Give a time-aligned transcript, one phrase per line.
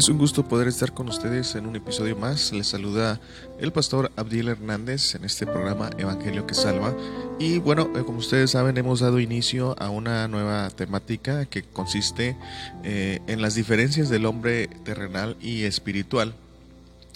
[0.00, 2.52] Es un gusto poder estar con ustedes en un episodio más.
[2.52, 3.20] Les saluda
[3.58, 6.96] el pastor Abdiel Hernández en este programa Evangelio que Salva.
[7.38, 12.34] Y bueno, eh, como ustedes saben, hemos dado inicio a una nueva temática que consiste
[12.82, 16.34] eh, en las diferencias del hombre terrenal y espiritual.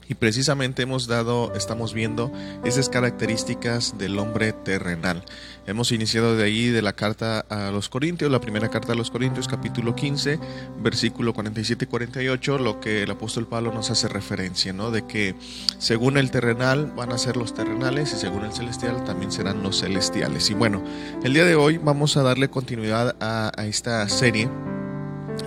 [0.09, 2.33] Y precisamente hemos dado, estamos viendo
[2.65, 5.25] esas características del hombre terrenal.
[5.67, 9.11] Hemos iniciado de ahí de la carta a los Corintios, la primera carta a los
[9.11, 10.39] Corintios, capítulo 15,
[10.81, 14.91] versículo 47 y 48, lo que el apóstol Pablo nos hace referencia, ¿no?
[14.91, 15.35] De que
[15.79, 19.81] según el terrenal van a ser los terrenales y según el celestial también serán los
[19.81, 20.51] celestiales.
[20.51, 20.83] Y bueno,
[21.23, 24.51] el día de hoy vamos a darle continuidad a, a esta serie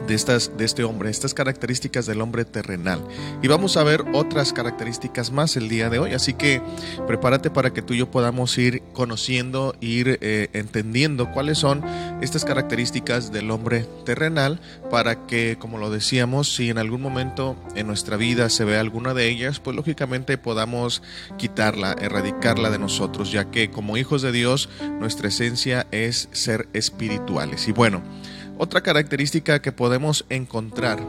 [0.07, 3.02] de, estas, de este hombre, estas características del hombre terrenal.
[3.41, 6.61] Y vamos a ver otras características más el día de hoy, así que
[7.05, 11.84] prepárate para que tú y yo podamos ir conociendo, ir eh, entendiendo cuáles son
[12.21, 17.87] estas características del hombre terrenal, para que, como lo decíamos, si en algún momento en
[17.87, 21.01] nuestra vida se ve alguna de ellas, pues lógicamente podamos
[21.37, 27.67] quitarla, erradicarla de nosotros, ya que como hijos de Dios, nuestra esencia es ser espirituales.
[27.67, 28.01] Y bueno,
[28.58, 31.00] otra característica que podemos encontrar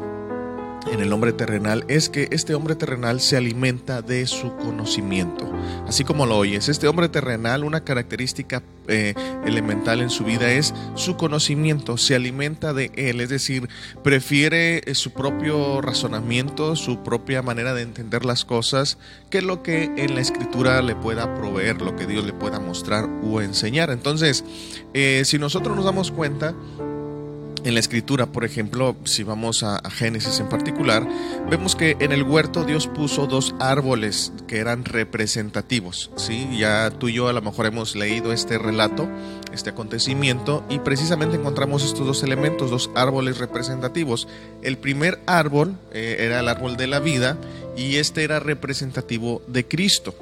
[0.92, 5.50] en el hombre terrenal es que este hombre terrenal se alimenta de su conocimiento.
[5.86, 10.74] Así como lo oyes, este hombre terrenal, una característica eh, elemental en su vida es
[10.94, 13.68] su conocimiento, se alimenta de él, es decir,
[14.02, 18.98] prefiere eh, su propio razonamiento, su propia manera de entender las cosas,
[19.30, 23.08] que lo que en la escritura le pueda proveer, lo que Dios le pueda mostrar
[23.22, 23.90] o enseñar.
[23.90, 24.44] Entonces,
[24.94, 26.54] eh, si nosotros nos damos cuenta,
[27.64, 31.06] en la escritura, por ejemplo, si vamos a, Génesis en particular,
[31.50, 36.10] vemos que en el huerto Dios puso dos árboles que eran representativos.
[36.16, 36.48] ¿sí?
[36.56, 39.08] Ya tú y yo a lo mejor hemos leído este relato,
[39.52, 44.28] este acontecimiento, y precisamente encontramos estos dos elementos, dos árboles representativos.
[44.62, 47.36] El primer árbol eh, era el árbol de la vida
[47.76, 50.14] y este era representativo de Cristo.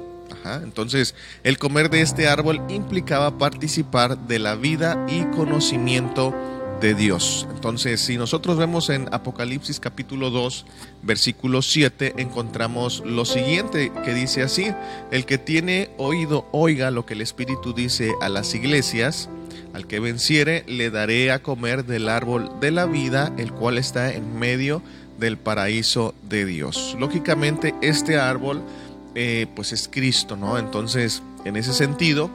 [0.63, 7.47] Entonces, el comer de este árbol implicaba participar de la vida y conocimiento de Dios.
[7.49, 10.65] Entonces, si nosotros vemos en Apocalipsis capítulo 2,
[11.01, 14.71] versículo 7, encontramos lo siguiente que dice así,
[15.11, 19.27] el que tiene oído, oiga lo que el Espíritu dice a las iglesias,
[19.73, 24.13] al que venciere le daré a comer del árbol de la vida, el cual está
[24.13, 24.83] en medio
[25.19, 26.95] del paraíso de Dios.
[26.99, 28.61] Lógicamente, este árbol,
[29.15, 30.59] eh, pues es Cristo, ¿no?
[30.59, 32.29] Entonces, en ese sentido,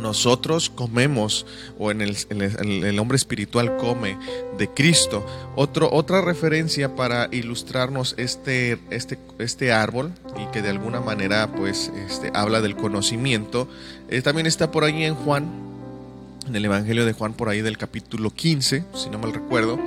[0.00, 1.46] nosotros comemos,
[1.78, 4.18] o en el, hombre espiritual come
[4.58, 5.24] de Cristo.
[5.56, 12.30] Otra referencia para ilustrarnos este, este, este árbol y que de alguna manera pues este,
[12.34, 13.68] habla del conocimiento,
[14.08, 15.48] eh, también está por ahí en Juan,
[16.46, 19.78] en el Evangelio de Juan por ahí del capítulo 15, si no mal recuerdo,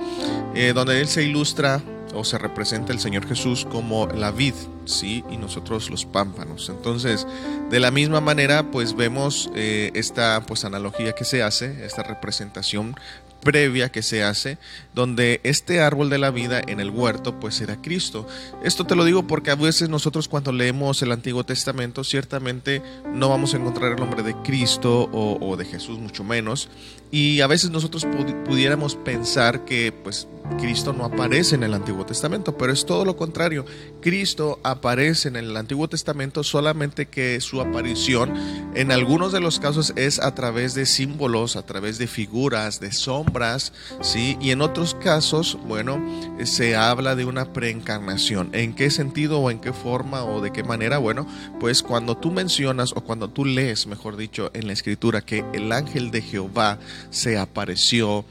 [0.55, 1.81] eh, donde él se ilustra
[2.13, 4.53] o se representa el Señor Jesús como la vid,
[4.85, 5.23] ¿sí?
[5.29, 6.69] Y nosotros los pámpanos.
[6.69, 7.27] Entonces,
[7.69, 12.95] de la misma manera, pues vemos eh, esta pues analogía que se hace, esta representación
[13.43, 14.57] previa que se hace,
[14.93, 18.25] donde este árbol de la vida en el huerto pues era Cristo.
[18.63, 22.81] Esto te lo digo porque a veces nosotros cuando leemos el Antiguo Testamento ciertamente
[23.13, 26.69] no vamos a encontrar el nombre de Cristo o, de Jesús mucho menos
[27.13, 28.07] y a veces nosotros
[28.43, 30.27] pudiéramos pensar que pues
[30.59, 33.65] Cristo no aparece en el Antiguo Testamento, pero es todo lo contrario.
[34.01, 38.33] Cristo aparece en el Antiguo Testamento solamente que su aparición
[38.75, 42.91] en algunos de los casos es a través de símbolos, a través de figuras, de
[42.91, 44.37] sombras, ¿sí?
[44.41, 46.03] Y en otros casos, bueno,
[46.43, 48.49] se habla de una preencarnación.
[48.53, 50.97] ¿En qué sentido o en qué forma o de qué manera?
[50.97, 51.27] Bueno,
[51.59, 55.71] pues cuando tú mencionas o cuando tú lees, mejor dicho, en la escritura que el
[55.71, 56.79] ángel de Jehová
[57.09, 58.25] se apareció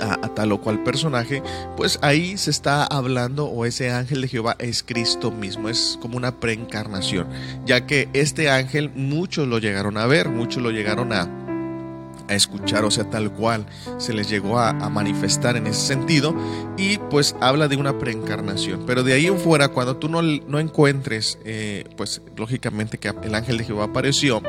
[0.00, 1.42] a, tal o cual personaje,
[1.76, 6.16] pues ahí se está hablando o ese ángel de Jehová es Cristo mismo, es como
[6.16, 7.28] una preencarnación,
[7.66, 11.28] ya que este ángel muchos lo llegaron a ver, muchos lo llegaron a,
[12.34, 13.66] escuchar, o sea, tal cual
[13.98, 16.34] se les llegó a, manifestar en ese sentido,
[16.76, 18.84] y pues habla de una preencarnación.
[18.86, 23.34] Pero de ahí en fuera, cuando tú no, no encuentres, eh, pues lógicamente que el
[23.34, 24.42] ángel de Jehová apareció,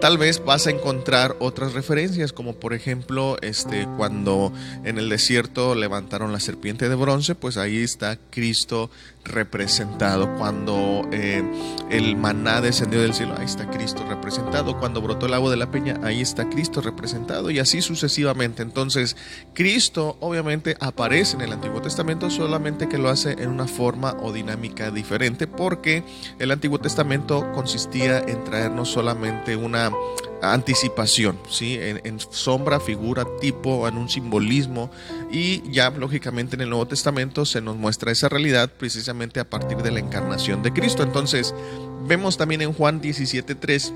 [0.00, 4.52] tal vez vas a encontrar otras referencias, como por ejemplo, este, cuando
[4.84, 8.90] en el desierto levantaron la serpiente de bronce, pues ahí está Cristo
[9.26, 10.34] representado.
[10.36, 11.42] Cuando eh,
[11.90, 14.78] el maná descendió del cielo, ahí está Cristo representado.
[14.78, 17.50] Cuando brotó el agua de la peña, ahí está Cristo representado.
[17.50, 18.62] Y así sucesivamente.
[18.62, 19.16] Entonces,
[19.54, 24.32] Cristo obviamente aparece en el Antiguo Testamento, solamente que lo hace en una forma o
[24.32, 26.04] dinámica diferente, porque
[26.38, 29.90] el Antiguo Testamento consistía en traernos solamente una
[30.42, 31.78] anticipación, ¿sí?
[31.80, 34.90] En, sombra, figura, tipo, en un simbolismo
[35.30, 39.78] y ya lógicamente en el Nuevo Testamento se nos muestra esa realidad precisamente a partir
[39.78, 41.02] de la encarnación de Cristo.
[41.02, 41.54] Entonces,
[42.06, 43.92] vemos también en Juan 17.3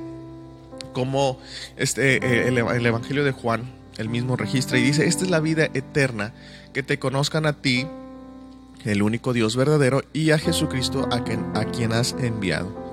[0.92, 1.38] como
[1.76, 5.40] este, eh, el, el Evangelio de Juan, el mismo registra y dice, esta es la
[5.40, 6.32] vida eterna,
[6.72, 7.86] que te conozcan a ti,
[8.84, 12.89] el único Dios verdadero, y a Jesucristo a quien has enviado.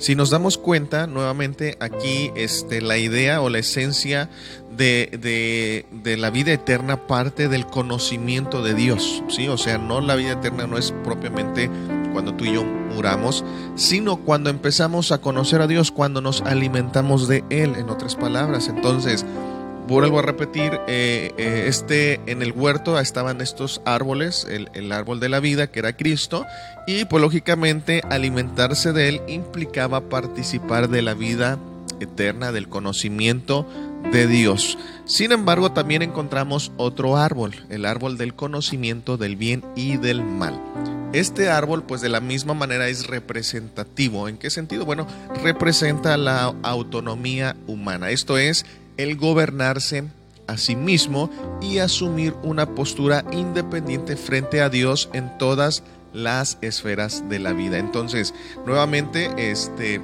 [0.00, 4.30] Si nos damos cuenta, nuevamente aquí este, la idea o la esencia
[4.74, 9.48] de, de, la vida eterna parte del conocimiento de Dios, ¿sí?
[9.48, 11.70] O sea, no la vida eterna no es propiamente
[12.14, 13.44] cuando tú y yo muramos,
[13.74, 18.68] sino cuando empezamos a conocer a Dios, cuando nos alimentamos de Él, en otras palabras.
[18.68, 19.26] Entonces,
[19.90, 25.28] vuelvo a repetir, eh, eh, este, en el huerto estaban estos árboles, el, árbol de
[25.28, 26.46] la vida, que era Cristo,
[26.86, 31.58] y pues lógicamente alimentarse de él implicaba participar de la vida
[31.98, 33.66] eterna, del conocimiento
[34.12, 34.78] de Dios.
[35.04, 40.58] Sin embargo, también encontramos otro árbol, el árbol del conocimiento del bien y del mal.
[41.12, 44.28] Este árbol, pues de la misma manera es representativo.
[44.28, 44.84] ¿En qué sentido?
[44.84, 45.08] Bueno,
[45.42, 48.10] representa la autonomía humana.
[48.10, 48.64] Esto es
[49.02, 50.04] el gobernarse
[50.46, 51.30] a sí mismo
[51.60, 55.82] y asumir una postura independiente frente a Dios en todas
[56.12, 57.78] las esferas de la vida.
[57.78, 58.34] Entonces,
[58.66, 60.00] nuevamente, este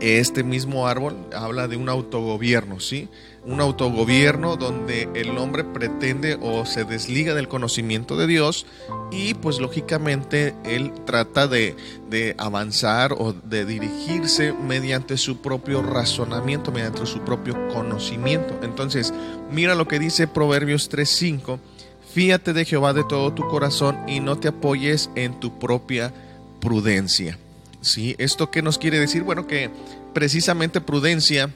[0.00, 3.08] este mismo árbol habla de un autogobierno, ¿sí?
[3.46, 8.66] Un autogobierno donde el hombre pretende o se desliga del conocimiento de Dios
[9.10, 11.76] y pues lógicamente él trata de,
[12.10, 18.58] de avanzar o de dirigirse mediante su propio razonamiento, mediante su propio conocimiento.
[18.62, 19.14] Entonces,
[19.50, 21.60] mira lo que dice Proverbios 3.5,
[22.12, 26.12] fíate de Jehová de todo tu corazón y no te apoyes en tu propia
[26.60, 27.38] prudencia.
[27.80, 28.16] ¿Sí?
[28.18, 29.22] ¿Esto qué nos quiere decir?
[29.22, 29.70] Bueno, que
[30.12, 31.52] precisamente prudencia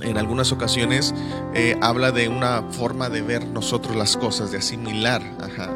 [0.00, 1.14] en algunas ocasiones
[1.54, 5.22] eh, habla de una forma de ver nosotros las cosas, de asimilar.
[5.40, 5.70] Ajá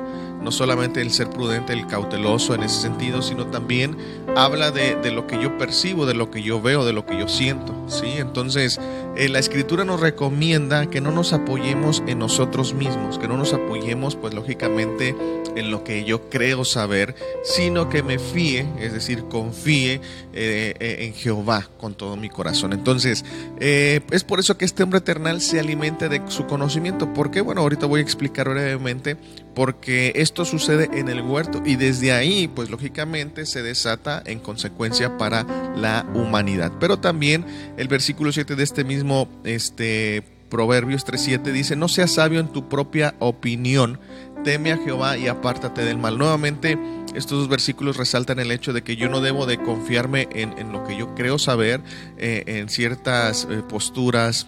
[0.46, 3.96] no solamente el ser prudente, el cauteloso en ese sentido, sino también
[4.36, 7.26] habla de, lo que yo percibo, de lo que yo veo, de lo que yo
[7.26, 7.74] siento.
[7.88, 8.12] ¿sí?
[8.18, 8.78] Entonces,
[9.16, 13.54] eh, la escritura nos recomienda que no nos apoyemos en nosotros mismos, que no nos
[13.54, 15.16] apoyemos, pues lógicamente,
[15.56, 20.00] en lo que yo creo saber, sino que me fíe, es decir, confíe
[20.32, 22.72] eh, eh, en Jehová con todo mi corazón.
[22.72, 23.24] Entonces,
[23.58, 27.12] es por eso que este hombre eternal se alimenta de su conocimiento.
[27.12, 29.16] porque Bueno, ahorita voy a explicar brevemente
[29.54, 35.16] porque esto sucede en el huerto y desde ahí, pues lógicamente se desata en consecuencia
[35.16, 36.72] para la humanidad.
[36.78, 37.46] Pero también
[37.78, 42.68] el versículo 7 de este mismo este, Proverbios 3.7 dice, no seas sabio en tu
[42.68, 43.98] propia opinión,
[44.46, 46.18] teme a Jehová y apártate del mal.
[46.18, 46.78] Nuevamente,
[47.16, 50.84] estos dos versículos resaltan el hecho de que yo no debo de confiarme en, lo
[50.84, 51.80] que yo creo saber,
[52.16, 54.46] eh, en ciertas eh, posturas,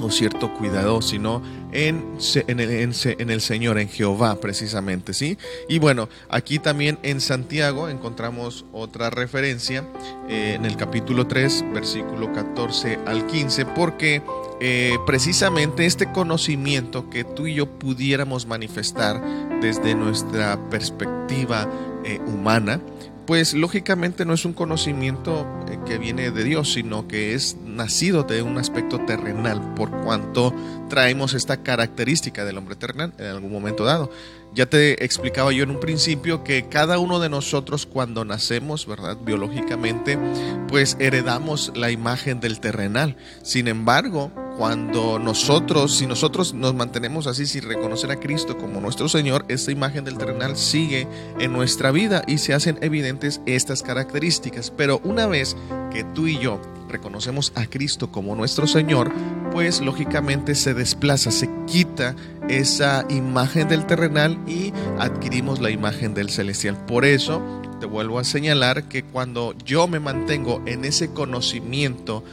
[0.00, 1.42] o cierto cuidado, sino
[1.72, 2.16] en,
[2.46, 5.36] en, el, Señor, en Jehová precisamente, ¿sí?
[5.68, 9.84] Y bueno, aquí también en Santiago encontramos otra referencia
[10.28, 14.22] eh, en el capítulo 3, versículo 14 al 15, porque
[14.60, 19.22] eh, precisamente este conocimiento que tú y yo pudiéramos manifestar
[19.60, 21.68] desde nuestra perspectiva
[22.04, 22.80] eh, humana,
[23.28, 28.22] pues lógicamente no es un conocimiento eh, que viene de Dios, sino que es nacido
[28.22, 30.54] de un aspecto terrenal, por cuanto
[30.88, 34.10] traemos esta característica del hombre terrenal en algún momento dado.
[34.58, 39.16] Ya te explicaba yo en un principio que cada uno de nosotros cuando nacemos, ¿verdad?
[39.24, 40.18] Biológicamente,
[40.66, 43.16] pues heredamos la imagen del terrenal.
[43.44, 49.08] Sin embargo, cuando nosotros, si nosotros nos mantenemos así sin reconocer a Cristo como nuestro
[49.08, 51.06] Señor, esta imagen del terrenal sigue
[51.38, 54.72] en nuestra vida y se hacen evidentes estas características.
[54.76, 55.56] Pero una vez
[55.92, 59.12] que tú y yo reconocemos a Cristo como nuestro Señor,
[59.52, 62.14] pues lógicamente se desplaza, se quita
[62.48, 66.76] esa imagen del terrenal y adquirimos la imagen del celestial.
[66.86, 67.42] Por eso
[67.78, 72.24] te vuelvo a señalar que cuando yo me mantengo en ese conocimiento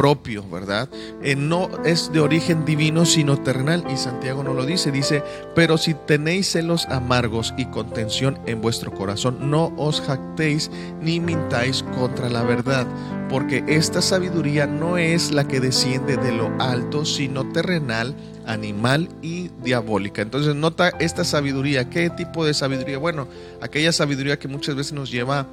[0.00, 0.88] propio, ¿verdad?
[1.22, 3.84] Eh, no es de origen divino, sino terrenal.
[3.92, 5.22] Y Santiago no lo dice, dice,
[5.54, 10.70] pero si tenéis celos amargos y contención en vuestro corazón, no os jactéis
[11.02, 12.86] ni mintáis contra la verdad,
[13.28, 18.14] porque esta sabiduría no es la que desciende de lo alto, sino terrenal,
[18.46, 20.22] animal y diabólica.
[20.22, 21.90] Entonces nota esta sabiduría.
[21.90, 22.96] ¿Qué tipo de sabiduría?
[22.96, 23.28] Bueno,
[23.60, 25.46] aquella sabiduría que muchas veces nos lleva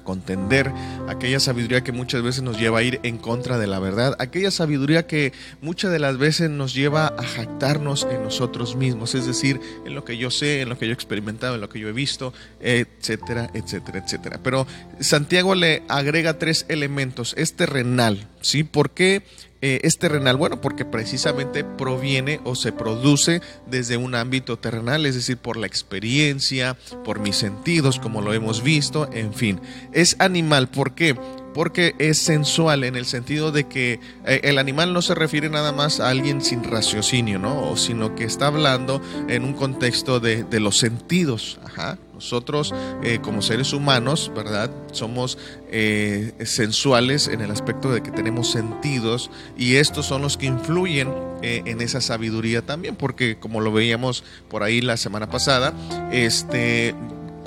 [0.00, 0.70] contender,
[1.08, 4.50] aquella sabiduría que muchas veces nos lleva a ir en contra de la verdad, aquella
[4.50, 9.60] sabiduría que muchas de las veces nos lleva a jactarnos en nosotros mismos, es decir,
[9.86, 11.88] en lo que yo sé, en lo que yo he experimentado, en lo que yo
[11.88, 14.40] he visto, etcétera, etcétera, etcétera.
[14.42, 14.66] Pero
[15.00, 18.64] Santiago le agrega tres elementos, es terrenal, ¿sí?
[18.64, 19.22] ¿Por qué?
[19.60, 20.36] Eh, es terrenal?
[20.36, 25.66] Bueno, porque precisamente proviene o se produce desde un ámbito terrenal, es decir, por la
[25.66, 29.60] experiencia, por mis sentidos, como lo hemos visto, en fin.
[29.92, 31.16] Es animal, ¿por qué?
[31.54, 35.72] Porque es sensual en el sentido de que eh, el animal no se refiere nada
[35.72, 37.70] más a alguien sin raciocinio, ¿no?
[37.70, 41.58] O sino que está hablando en un contexto de, de los sentidos.
[41.64, 41.98] Ajá.
[42.18, 44.72] Nosotros eh, como seres humanos, ¿verdad?
[44.90, 45.38] Somos
[45.70, 51.14] eh, sensuales en el aspecto de que tenemos sentidos y estos son los que influyen
[51.42, 55.72] eh, en esa sabiduría también, porque como lo veíamos por ahí la semana pasada,
[56.10, 56.92] este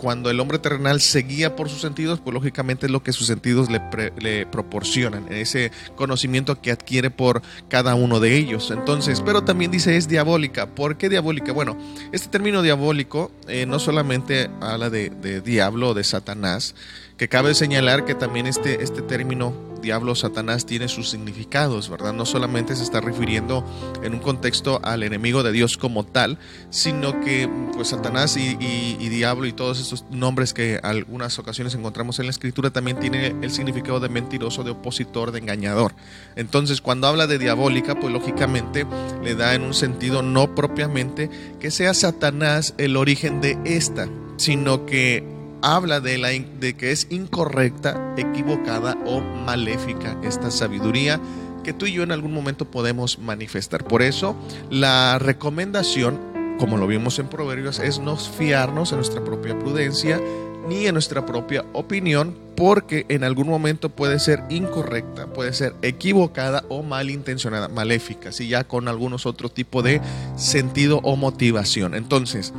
[0.02, 3.28] cuando el hombre terrenal se guía por sus sentidos, pues lógicamente es lo que sus
[3.28, 3.80] sentidos le,
[4.20, 8.72] le, proporcionan, ese conocimiento que adquiere por cada uno de ellos.
[8.72, 10.66] Entonces, pero también dice es diabólica.
[10.66, 11.54] ¿Por qué diabólica?
[11.54, 11.78] Bueno,
[12.12, 16.74] este término diabólico eh, no solamente habla de, de diablo o de Satanás,
[17.22, 22.14] que cabe señalar que también este, este término diablo Satanás tiene sus significados, ¿verdad?
[22.14, 23.64] No solamente se está refiriendo
[24.02, 26.40] en un contexto al enemigo de Dios como tal,
[26.72, 31.76] sino que pues Satanás y, y, y diablo y todos estos nombres que algunas ocasiones
[31.76, 35.94] encontramos en la escritura también tiene el significado de mentiroso, de opositor, de engañador.
[36.36, 38.88] Entonces cuando habla de diabólica, pues lógicamente
[39.24, 44.88] le da en un sentido no propiamente que sea Satanás el origen de esta, sino
[44.88, 51.20] que habla de, la, de que es incorrecta, equivocada o maléfica esta sabiduría
[51.64, 53.84] que tú y yo en algún momento podemos manifestar.
[53.84, 54.36] Por eso
[54.70, 56.20] la recomendación,
[56.58, 60.20] como lo vimos en Proverbios, es no fiarnos en nuestra propia prudencia
[60.68, 66.64] ni en nuestra propia opinión, porque en algún momento puede ser incorrecta, puede ser equivocada
[66.70, 70.02] o malintencionada, maléfica, si ya con algunos otro tipo de
[70.36, 71.96] sentido o motivación.
[71.96, 72.54] Entonces,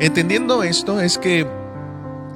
[0.00, 1.46] entendiendo esto es que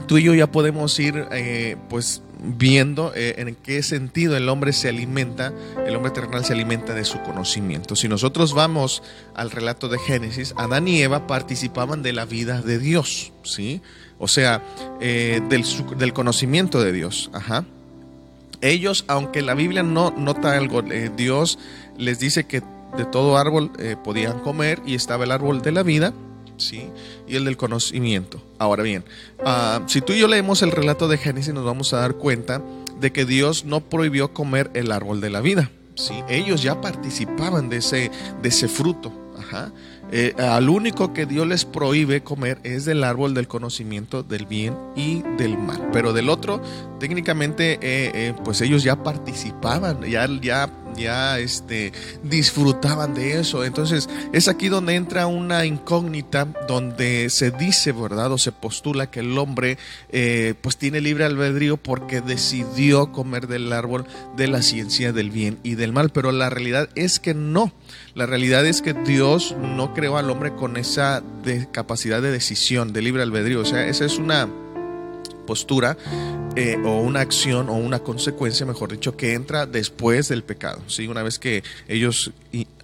[0.08, 4.72] tú y yo ya podemos ir eh, pues viendo eh, en qué sentido el hombre
[4.72, 5.52] se alimenta,
[5.86, 7.94] el hombre terrenal se alimenta de su conocimiento.
[7.94, 9.02] Si nosotros vamos
[9.34, 13.82] al relato de Génesis, Adán y Eva participaban de la vida de Dios, ¿sí?
[14.18, 14.62] O sea,
[15.00, 15.64] eh, del,
[15.96, 17.64] del, conocimiento de Dios, ajá.
[18.60, 21.60] Ellos, aunque la Biblia no nota algo, Dios
[21.96, 22.62] les dice que
[22.96, 23.70] de todo árbol
[24.02, 26.12] podían comer y estaba el árbol de la vida,
[26.58, 26.90] ¿sí?
[27.26, 28.42] Y el del conocimiento.
[28.58, 29.04] Ahora bien,
[29.40, 32.62] uh, si tú y yo leemos el relato de Génesis, nos vamos a dar cuenta
[33.00, 35.70] de que Dios no prohibió comer el árbol de la vida.
[35.94, 36.14] ¿sí?
[36.28, 38.10] Ellos ya participaban de ese,
[38.42, 39.12] de ese fruto.
[39.38, 39.72] Ajá.
[40.10, 44.76] Eh, al único que Dios les prohíbe comer es del árbol del conocimiento del bien
[44.96, 45.90] y del mal.
[45.92, 46.62] Pero del otro,
[46.98, 53.64] técnicamente, eh, eh, pues ellos ya participaban, ya, ya, ya este, disfrutaban de eso.
[53.64, 58.32] Entonces, es aquí donde entra una incógnita, donde se dice, ¿verdad?
[58.32, 59.78] O se postula que el hombre,
[60.10, 65.58] eh, pues tiene libre albedrío porque decidió comer del árbol de la ciencia del bien
[65.62, 66.10] y del mal.
[66.10, 67.72] Pero la realidad es que no.
[68.18, 71.22] La realidad es que Dios no creó al hombre con esa
[71.70, 73.60] capacidad de decisión, de libre albedrío.
[73.60, 74.48] O sea, esa es una
[75.46, 75.96] postura
[76.56, 80.82] eh, o una acción o una consecuencia, mejor dicho, que entra después del pecado.
[80.88, 81.06] ¿sí?
[81.06, 82.32] Una vez que ellos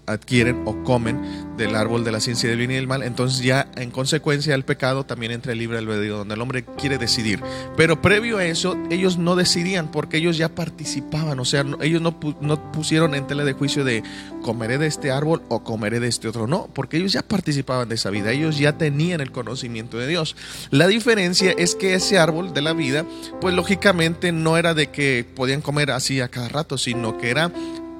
[0.06, 1.20] adquieren o comen
[1.56, 4.64] del árbol de la ciencia del bien y del mal, entonces ya en consecuencia el
[4.64, 7.40] pecado también entra el libre albedrío, donde el hombre quiere decidir.
[7.76, 12.18] Pero previo a eso, ellos no decidían porque ellos ya participaban, o sea, ellos no,
[12.40, 14.02] no pusieron en tela de juicio de
[14.42, 17.94] comeré de este árbol o comeré de este otro, no, porque ellos ya participaban de
[17.94, 20.36] esa vida, ellos ya tenían el conocimiento de Dios.
[20.70, 23.04] La diferencia es que ese árbol de la vida,
[23.40, 27.50] pues lógicamente no era de que podían comer así a cada rato, sino que era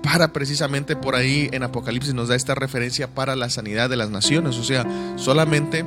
[0.04, 4.10] para precisamente por ahí en Apocalipsis nos da esta referencia para la sanidad de las
[4.10, 5.86] naciones, o sea, solamente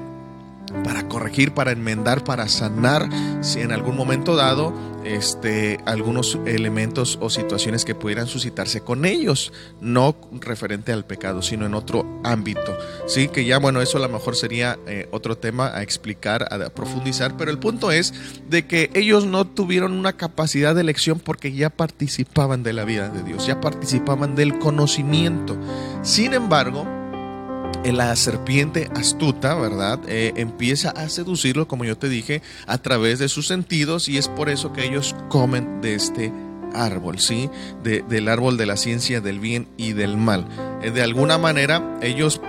[0.84, 3.10] para corregir, para enmendar, para sanar,
[3.42, 9.54] si en algún momento dado, este, algunos elementos o situaciones que pudieran suscitarse con ellos,
[9.80, 12.78] no referente al pecado, sino en otro ámbito.
[13.08, 16.56] Sí, que ya, bueno, eso a lo mejor sería eh, otro tema a explicar, a,
[16.56, 18.14] a profundizar, pero el punto es
[18.50, 23.10] de que ellos no tuvieron una capacidad de elección porque ya participaban de la vida
[23.10, 25.58] de Dios, ya participaban del conocimiento.
[26.02, 26.86] Sin embargo,
[27.96, 30.00] la serpiente astuta, ¿verdad?
[30.08, 34.28] Eh, empieza a seducirlo, como yo te dije, a través de sus sentidos y es
[34.28, 36.34] por eso que ellos comen de este
[36.74, 37.50] árbol, ¿sí?
[37.84, 40.48] De, del árbol de la ciencia del bien y del mal.
[40.82, 42.42] Eh, de alguna manera ellos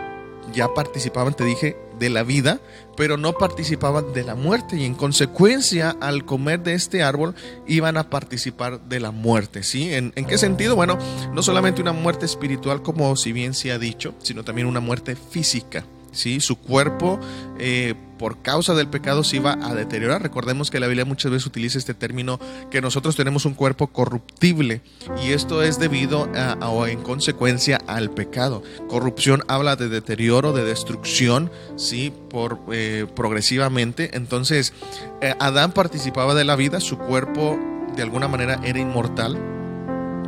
[0.53, 2.61] ya participaban, te dije, de la vida,
[2.97, 7.35] pero no participaban de la muerte y en consecuencia al comer de este árbol
[7.67, 9.95] iban a participar de la muerte, ¿sí?
[9.95, 10.77] ¿En, en qué sentido?
[10.77, 10.99] Bueno,
[11.33, 15.17] no solamente una muerte espiritual como si bien se ha dicho, sino también una muerte
[15.17, 15.85] física.
[16.13, 16.41] ¿Sí?
[16.41, 17.19] Su cuerpo,
[17.59, 20.23] eh, por causa del pecado, se iba a deteriorar.
[20.23, 24.81] Recordemos que la Biblia muchas veces utiliza este término que nosotros tenemos un cuerpo corruptible
[25.25, 28.63] y esto es debido a, o en consecuencia al pecado.
[28.89, 32.13] Corrupción habla de deterioro, de destrucción, ¿sí?
[32.31, 34.17] Por, eh, progresivamente.
[34.17, 34.73] Entonces,
[35.21, 37.59] eh, Adán participaba de la vida, su cuerpo
[37.97, 39.39] de alguna manera era inmortal,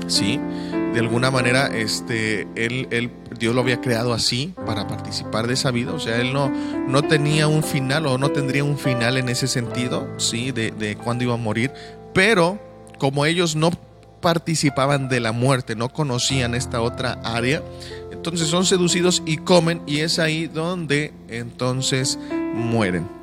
[0.06, 0.40] ¿sí?
[0.92, 3.10] de alguna manera este él, él,
[3.40, 5.92] Dios lo había creado así para participar de esa vida.
[5.92, 6.52] O sea él no
[6.86, 10.96] no tenía un final o no tendría un final en ese sentido sí de, de
[10.96, 11.72] cuándo iba a morir.
[12.12, 12.60] Pero
[12.98, 13.70] como ellos no
[14.20, 17.62] participaban de la muerte no conocían esta otra área
[18.12, 22.18] entonces son seducidos y comen y es ahí donde entonces
[22.54, 23.19] mueren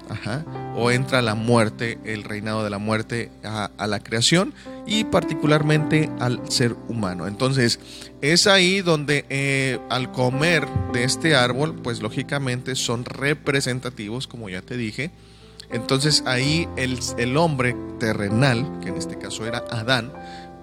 [0.76, 4.54] O entra la muerte el reinado de la muerte a, a la creación
[4.86, 7.28] y particularmente al ser humano.
[7.28, 7.80] Entonces,
[8.22, 14.62] es ahí donde eh, al comer de este árbol, pues lógicamente son representativos, como ya
[14.62, 15.12] te dije.
[15.70, 20.14] Entonces ahí el, el hombre terrenal, que en este caso era Adán,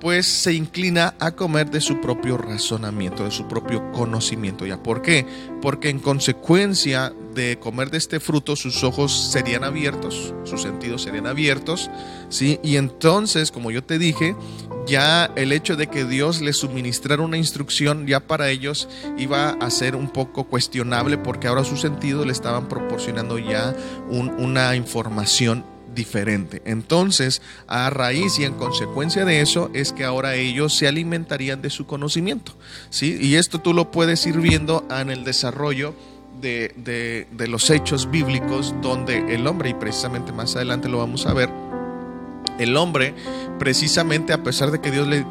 [0.00, 4.66] pues se inclina a comer de su propio razonamiento, de su propio conocimiento.
[4.66, 5.26] ¿Ya por qué?
[5.62, 11.26] Porque en consecuencia de comer de este fruto sus ojos serían abiertos, sus sentidos serían
[11.26, 11.90] abiertos,
[12.28, 12.60] ¿sí?
[12.62, 14.36] Y entonces, como yo te dije,
[14.86, 19.70] ya el hecho de que Dios les suministrara una instrucción ya para ellos iba a
[19.70, 23.74] ser un poco cuestionable porque ahora sus sentidos le estaban proporcionando ya
[24.10, 26.62] un, una información diferente.
[26.64, 31.70] Entonces, a raíz y en consecuencia de eso es que ahora ellos se alimentarían de
[31.70, 32.56] su conocimiento.
[32.90, 33.18] ¿sí?
[33.20, 35.94] Y esto tú lo puedes ir viendo en el desarrollo
[36.40, 41.26] de, de, de los hechos bíblicos donde el hombre, y precisamente más adelante lo vamos
[41.26, 41.48] a ver,
[42.58, 43.14] el hombre,
[43.58, 45.24] precisamente a pesar de que Dios le,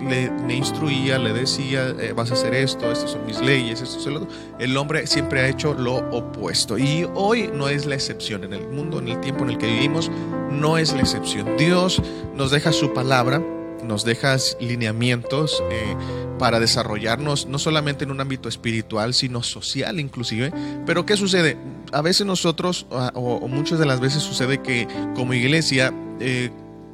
[0.53, 4.24] instruía, le decía, eh, vas a hacer esto, estas son mis leyes, esto es lo
[4.24, 6.77] otro, el hombre siempre ha hecho lo opuesto.
[6.77, 8.44] Y hoy no es la excepción.
[8.44, 10.12] En el mundo, en el tiempo en el que vivimos,
[10.51, 11.58] no es la excepción.
[11.58, 12.01] Dios
[12.36, 13.42] nos deja su palabra,
[13.84, 15.96] nos deja lineamientos eh,
[16.39, 20.51] para desarrollarnos no solamente en un ámbito espiritual, sino social inclusive.
[20.86, 21.58] Pero ¿qué sucede?
[21.92, 26.50] A veces nosotros, o, o muchas de las veces sucede que como iglesia, eh,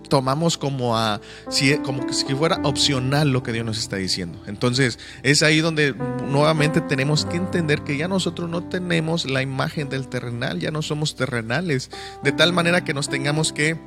[0.10, 4.42] tomamos como a si como que si fuera opcional lo que Dios nos está diciendo.
[4.48, 9.90] Entonces, es ahí donde nuevamente tenemos que entender que ya nosotros no tenemos la imagen
[9.90, 11.90] del terrenal, ya no somos terrenales,
[12.24, 13.78] de tal manera que nos tengamos que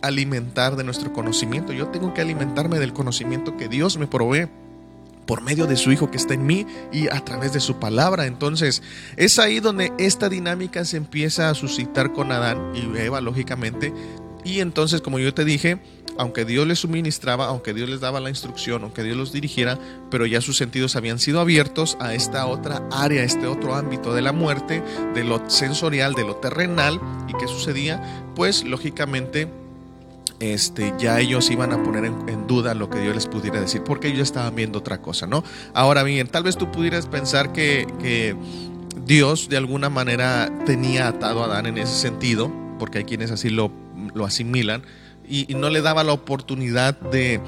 [0.00, 1.72] alimentar de nuestro conocimiento.
[1.72, 4.48] Yo tengo que alimentarme del conocimiento que Dios me provee
[5.26, 8.26] por medio de su Hijo que está en mí y a través de su palabra.
[8.26, 8.82] Entonces,
[9.16, 13.92] es ahí donde esta dinámica se empieza a suscitar con Adán y Eva, lógicamente,
[14.48, 15.78] y entonces, como yo te dije,
[16.16, 19.78] aunque Dios les suministraba, aunque Dios les daba la instrucción, aunque Dios los dirigiera,
[20.10, 24.14] pero ya sus sentidos habían sido abiertos a esta otra área, a este otro ámbito
[24.14, 24.82] de la muerte,
[25.14, 26.98] de lo sensorial, de lo terrenal.
[27.28, 28.02] ¿Y qué sucedía?
[28.34, 29.48] Pues lógicamente
[30.40, 33.82] este, ya ellos iban a poner en, en, duda lo que Dios les pudiera decir,
[33.82, 35.44] porque ellos estaban viendo otra cosa, ¿no?
[35.74, 38.34] Ahora bien, tal vez tú pudieras pensar que, que
[39.04, 43.50] Dios de alguna manera tenía atado a Adán en ese sentido, porque hay quienes así
[43.50, 43.70] lo
[44.14, 44.82] lo asimilan
[45.28, 47.40] y, no le daba la oportunidad de,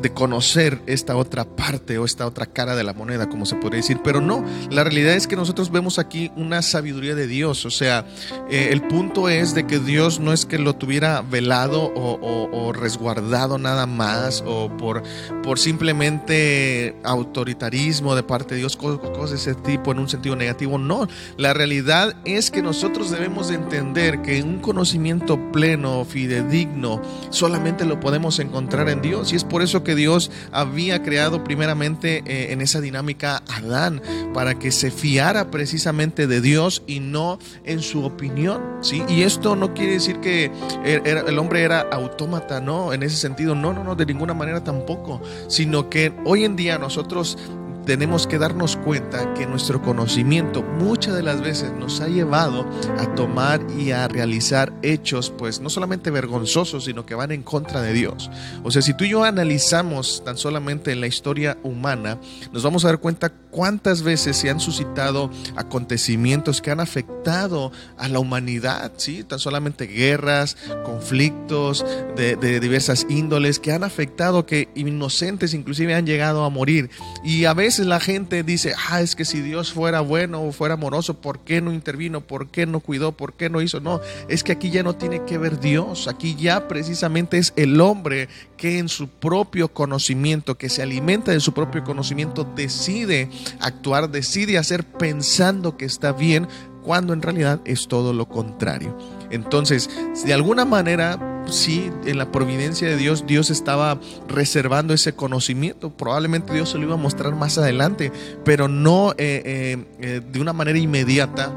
[0.00, 3.78] de, conocer esta otra parte o esta otra cara de la moneda, como se podría
[3.78, 4.00] decir.
[4.02, 7.66] Pero no, la realidad es que nosotros vemos aquí una sabiduría de Dios.
[7.66, 8.06] O sea,
[8.50, 13.58] eh, el punto es de que Dios no es que lo tuviera velado o, resguardado
[13.58, 15.02] nada más o por,
[15.42, 20.78] por simplemente autoritarismo de parte de Dios, cosas, de ese tipo en un sentido negativo.
[20.78, 27.84] No, la realidad es que nosotros debemos de entender que un conocimiento pleno, fidedigno, solamente
[27.84, 29.32] lo podemos encontrar en Dios.
[29.32, 34.02] Y es por eso que Dios había creado primeramente eh, en esa dinámica Adán,
[34.34, 38.62] para que se fiara precisamente de Dios y no en su opinión.
[38.80, 39.02] ¿sí?
[39.08, 40.50] Y esto no quiere decir que
[40.84, 44.62] era, el hombre era autómata, no, en ese sentido, no, no, no, de ninguna manera
[44.62, 47.38] tampoco, sino que hoy en día nosotros
[47.86, 52.68] tenemos que darnos cuenta que nuestro conocimiento muchas de las veces nos ha llevado
[52.98, 57.80] a tomar y a realizar hechos, pues no solamente vergonzosos, sino que van en contra
[57.80, 58.28] de Dios.
[58.64, 62.18] O sea, si tú y yo analizamos tan solamente en la historia humana,
[62.52, 68.08] nos vamos a dar cuenta cuántas veces se han suscitado acontecimientos que han afectado a
[68.08, 69.24] la humanidad, ¿sí?
[69.24, 71.84] Tan solamente guerras, conflictos
[72.16, 76.90] de, diversas índoles que han afectado que inocentes inclusive han llegado a morir.
[77.24, 80.74] Y a veces la gente dice, ah, es que si Dios fuera bueno o fuera
[80.74, 82.20] amoroso, ¿por qué no intervino?
[82.20, 83.12] ¿Por qué no cuidó?
[83.12, 83.80] ¿Por qué no hizo?
[83.80, 87.80] No, es que aquí ya no tiene que ver Dios, aquí ya precisamente es el
[87.80, 93.28] hombre que en su propio conocimiento, que se alimenta de su propio conocimiento, decide
[93.60, 96.48] actuar, decide hacer pensando que está bien,
[96.82, 98.96] cuando en realidad es todo lo contrario.
[99.30, 99.90] Entonces,
[100.24, 105.90] de alguna manera, sí, en la providencia de Dios, Dios estaba reservando ese conocimiento.
[105.90, 108.12] Probablemente Dios se lo iba a mostrar más adelante,
[108.44, 111.52] pero no eh, eh, eh, de una manera inmediata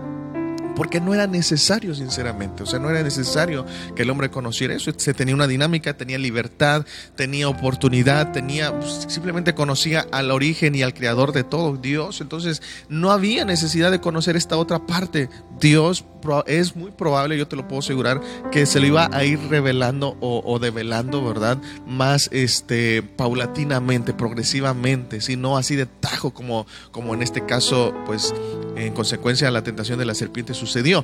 [0.80, 2.64] porque no era necesario, sinceramente.
[2.64, 3.66] O sea, no era necesario
[3.98, 4.94] que el hombre conociera eso.
[4.96, 6.86] Se tenía una dinámica, tenía libertad,
[7.18, 12.22] tenía oportunidad, tenía, pues, simplemente conocía al origen y al creador de todo, Dios.
[12.22, 15.30] Entonces, no había necesidad de conocer esta otra parte.
[15.60, 16.06] Dios
[16.48, 20.18] es muy probable, yo te lo puedo asegurar, que se lo iba a ir revelando
[20.22, 21.58] o, develando, ¿verdad?
[21.86, 28.34] Más este, paulatinamente, progresivamente, si no así de tajo como, como en este caso, pues
[28.76, 31.04] en consecuencia de la tentación de la serpiente sucedió.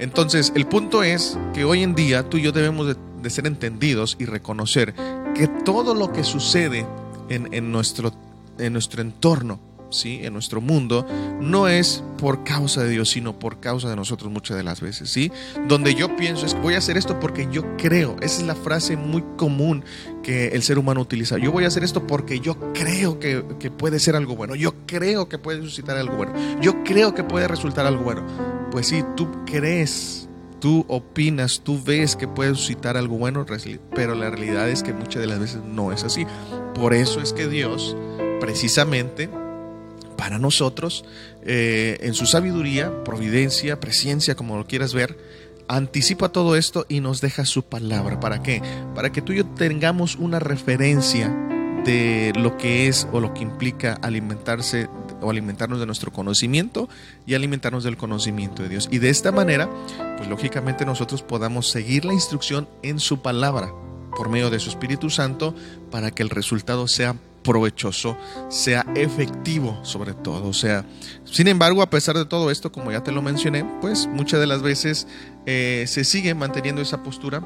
[0.00, 2.88] Entonces, el punto es que hoy en día tú y yo debemos
[3.22, 4.92] de, ser entendidos y reconocer
[5.34, 6.84] que todo lo que sucede
[7.28, 8.12] en, nuestro,
[8.58, 9.60] en nuestro entorno,
[9.96, 10.20] ¿sí?
[10.22, 11.06] en nuestro mundo,
[11.40, 15.10] no es por causa de Dios, sino por causa de nosotros muchas de las veces.
[15.10, 15.30] ¿sí?
[15.68, 18.16] Donde yo pienso es voy a hacer esto porque yo creo.
[18.20, 19.84] Esa es la frase muy común
[20.22, 21.38] que el ser humano utiliza.
[21.38, 24.54] Yo voy a hacer esto porque yo creo que, que puede ser algo bueno.
[24.54, 26.34] Yo creo que puede suscitar algo bueno.
[26.60, 28.24] Yo creo que puede resultar algo bueno.
[28.70, 30.28] Pues sí, tú crees
[30.64, 33.44] tú opinas, tú ves que puede suscitar algo bueno,
[33.94, 36.26] pero la realidad es que muchas de las veces no es así.
[36.74, 37.94] Por eso es que Dios,
[38.40, 39.28] precisamente,
[40.16, 41.04] para nosotros,
[41.44, 45.16] eh, en su sabiduría, providencia, presencia, como lo quieras ver,
[45.68, 48.20] anticipa todo esto y nos deja su palabra.
[48.20, 48.62] ¿Para qué?
[48.94, 51.28] Para que tú y yo tengamos una referencia
[51.84, 54.88] de lo que es o lo que implica alimentarse
[55.20, 56.88] o alimentarnos de nuestro conocimiento
[57.26, 58.88] y alimentarnos del conocimiento de Dios.
[58.90, 59.68] Y de esta manera,
[60.16, 63.72] pues lógicamente nosotros podamos seguir la instrucción en su palabra
[64.16, 65.54] por medio de su Espíritu Santo
[65.90, 68.16] para que el resultado sea provechoso,
[68.48, 70.48] sea efectivo sobre todo.
[70.48, 70.84] O sea,
[71.24, 74.46] sin embargo, a pesar de todo esto, como ya te lo mencioné, pues muchas de
[74.48, 75.06] las veces
[75.46, 77.42] eh, se sigue manteniendo esa postura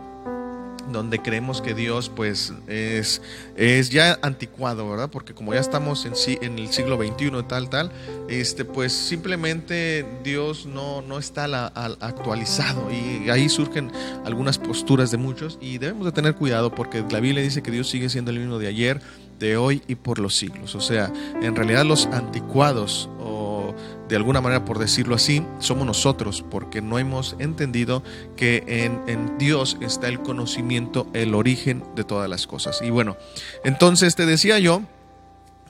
[0.93, 3.21] donde creemos que Dios pues es,
[3.57, 5.11] es ya anticuado, ¿verdad?
[5.11, 7.93] Porque como ya estamos en, en el siglo XXI tal, tal,
[8.29, 13.91] este, pues simplemente Dios no, no está actualizado y ahí surgen
[14.25, 17.89] algunas posturas de muchos y debemos de tener cuidado porque la Biblia dice que Dios
[17.89, 19.01] sigue siendo el mismo de ayer,
[19.38, 20.74] de hoy y por los siglos.
[20.74, 23.74] O sea, en realidad los anticuados o
[24.09, 28.03] de alguna manera por decirlo así, somos nosotros porque no hemos entendido
[28.37, 32.81] que en, en, Dios está el conocimiento, el origen de todas las cosas.
[32.83, 33.16] Y bueno,
[33.64, 34.83] entonces te decía yo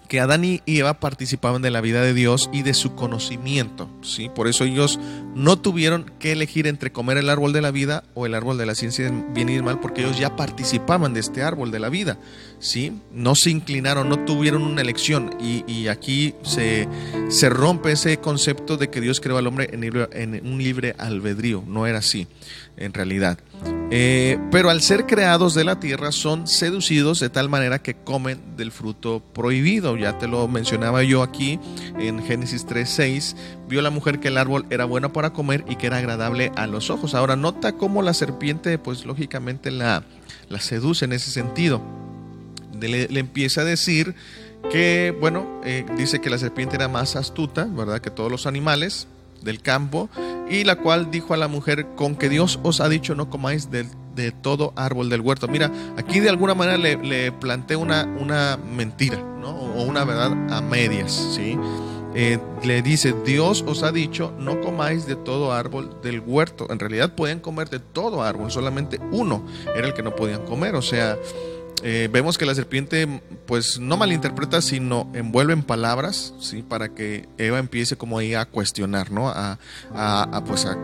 [0.08, 4.30] que Adán y Eva participaban de la vida de Dios y de su conocimiento, ¿sí?
[4.34, 4.98] Por eso ellos
[5.34, 8.66] no tuvieron que elegir entre comer el árbol de la vida o el árbol de
[8.66, 12.18] la ciencia bien y mal, porque ellos ya participaban de este árbol de la vida,
[12.58, 13.00] ¿sí?
[13.12, 16.88] No se inclinaron, no tuvieron una elección y, aquí se,
[17.28, 21.86] se, rompe ese concepto de que Dios creó al hombre en un libre albedrío, no
[21.86, 22.26] era así
[22.78, 23.38] en realidad.
[23.90, 28.56] Eh, pero al ser creados de la tierra son seducidos de tal manera que comen
[28.56, 29.96] del fruto prohibido.
[29.96, 31.58] Ya te lo mencionaba yo aquí
[31.98, 33.34] en Génesis 3:6.
[33.66, 36.66] Vio la mujer que el árbol era bueno para comer y que era agradable a
[36.66, 37.14] los ojos.
[37.14, 40.02] Ahora nota cómo la serpiente, pues lógicamente la,
[40.50, 41.80] la seduce en ese sentido.
[42.78, 44.14] Le, empieza a decir
[44.70, 48.00] que, bueno, eh, dice que la serpiente era más astuta, ¿verdad?
[48.00, 49.08] Que todos los animales
[49.42, 50.08] del campo,
[50.50, 53.70] y la cual dijo a la mujer, con que Dios os ha dicho no comáis
[53.70, 55.48] de, de todo árbol del huerto.
[55.48, 57.32] Mira, aquí de alguna manera le, le
[57.76, 59.50] una, una mentira, ¿no?
[59.50, 61.58] O una verdad a medias, ¿sí?
[62.14, 66.66] Eh, le dice, Dios os ha dicho, no comáis de todo árbol del huerto.
[66.70, 69.44] En realidad pueden comer de todo árbol, solamente uno
[69.76, 70.74] era el que no podían comer.
[70.74, 71.16] O sea,
[71.82, 76.62] eh, vemos que la serpiente pues no malinterpreta, sino envuelve en palabras, ¿sí?
[76.62, 79.28] Para que Eva empiece como ahí a cuestionar, ¿no?
[79.28, 79.58] A,
[80.46, 80.74] pues a,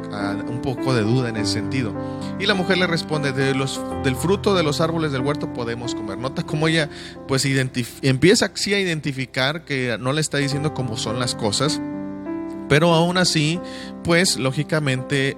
[0.47, 1.95] un poco de duda en ese sentido.
[2.39, 5.95] Y la mujer le responde, de los, del fruto de los árboles del huerto podemos
[5.95, 6.19] comer.
[6.19, 6.89] Nota cómo ella
[7.27, 7.45] pues
[8.03, 11.81] empieza así a identificar que no le está diciendo cómo son las cosas,
[12.69, 13.61] pero aún así,
[14.03, 15.37] pues lógicamente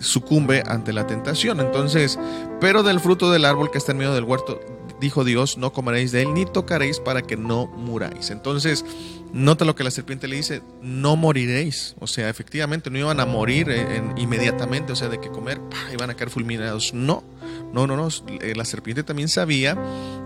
[0.00, 1.60] sucumbe ante la tentación.
[1.60, 2.18] Entonces,
[2.60, 4.60] pero del fruto del árbol que está en medio del huerto
[5.00, 8.30] dijo Dios, no comeréis de él ni tocaréis para que no muráis.
[8.30, 8.84] Entonces,
[9.32, 11.94] nota lo que la serpiente le dice, no moriréis.
[11.98, 13.68] O sea, efectivamente no iban a morir
[14.16, 15.60] inmediatamente, o sea, de que comer,
[15.92, 16.94] iban a caer fulminados.
[16.94, 17.22] No,
[17.72, 18.08] No, no, no.
[18.40, 19.76] Eh, la serpiente también sabía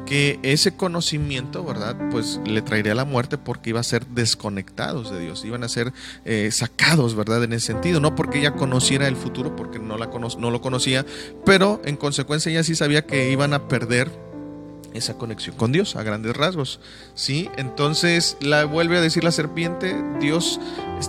[0.06, 1.96] que ese conocimiento, ¿verdad?
[2.10, 5.92] Pues le traería la muerte porque iba a ser desconectados de Dios, iban a ser
[6.24, 7.42] eh, sacados, ¿verdad?
[7.44, 11.04] En ese sentido, no porque ella conociera el futuro, porque no, la no lo conocía,
[11.44, 14.10] pero en consecuencia ella sí sabía que iban a perder
[14.94, 16.80] esa conexión con Dios a grandes rasgos.
[17.14, 17.48] ¿sí?
[17.56, 20.60] Entonces la vuelve a decir la serpiente, Dios,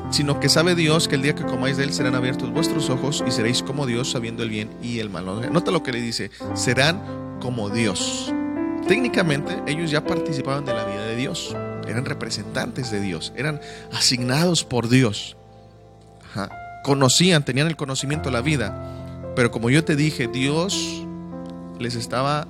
[0.09, 3.23] sino que sabe Dios que el día que comáis de él serán abiertos vuestros ojos
[3.27, 5.25] y seréis como Dios sabiendo el bien y el mal.
[5.51, 8.33] Nota lo que le dice, serán como Dios.
[8.87, 11.55] Técnicamente ellos ya participaban de la vida de Dios,
[11.87, 13.61] eran representantes de Dios, eran
[13.93, 15.37] asignados por Dios.
[16.83, 21.05] Conocían, tenían el conocimiento de la vida, pero como yo te dije, Dios
[21.79, 22.47] les estaba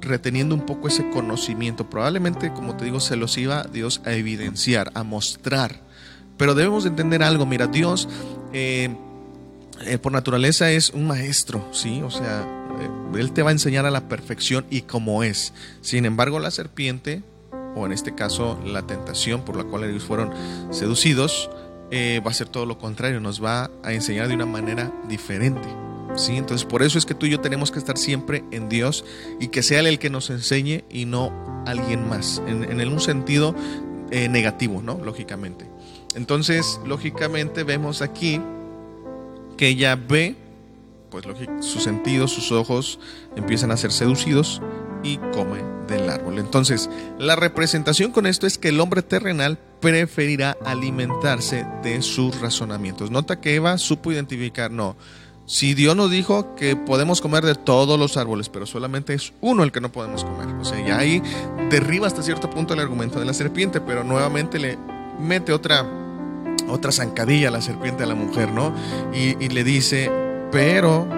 [0.00, 1.88] reteniendo un poco ese conocimiento.
[1.88, 5.82] Probablemente, como te digo, se los iba Dios a evidenciar, a mostrar.
[6.36, 8.08] Pero debemos entender algo, mira, Dios
[8.52, 8.96] eh,
[9.84, 12.00] eh, por naturaleza es un maestro, ¿sí?
[12.02, 12.46] O sea,
[12.80, 15.52] eh, Él te va a enseñar a la perfección y como es.
[15.80, 17.22] Sin embargo, la serpiente,
[17.74, 20.32] o en este caso la tentación por la cual ellos fueron
[20.70, 21.50] seducidos,
[21.90, 25.68] va a ser todo lo contrario, nos va a enseñar de una manera diferente.
[26.18, 26.36] ¿Sí?
[26.36, 29.04] Entonces por eso es que tú y yo tenemos que estar siempre en Dios
[29.40, 31.32] y que sea Él el que nos enseñe y no
[31.66, 33.54] alguien más, en, en un sentido
[34.10, 34.98] eh, negativo, ¿no?
[35.04, 35.66] Lógicamente.
[36.14, 38.40] Entonces, lógicamente vemos aquí
[39.58, 40.34] que ella ve,
[41.10, 41.26] pues
[41.60, 42.98] sus sentidos, sus ojos
[43.36, 44.62] empiezan a ser seducidos
[45.02, 46.38] y come del árbol.
[46.38, 53.10] Entonces, la representación con esto es que el hombre terrenal preferirá alimentarse de sus razonamientos.
[53.10, 54.96] Nota que Eva supo identificar, no,
[55.48, 59.62] si Dios nos dijo que podemos comer de todos los árboles, pero solamente es uno
[59.62, 60.46] el que no podemos comer.
[60.60, 61.22] O sea, ya ahí
[61.70, 64.76] derriba hasta cierto punto el argumento de la serpiente, pero nuevamente le
[65.18, 65.86] mete otra,
[66.68, 68.74] otra zancadilla a la serpiente a la mujer, ¿no?
[69.14, 70.12] Y, le dice,
[70.52, 71.08] pero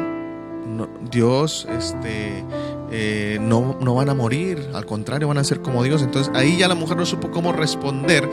[1.11, 2.45] Dios, este,
[2.93, 6.03] eh, no, no, van a morir, al contrario, van a ser como Dios.
[6.03, 8.31] Entonces ahí ya la mujer no supo cómo responder,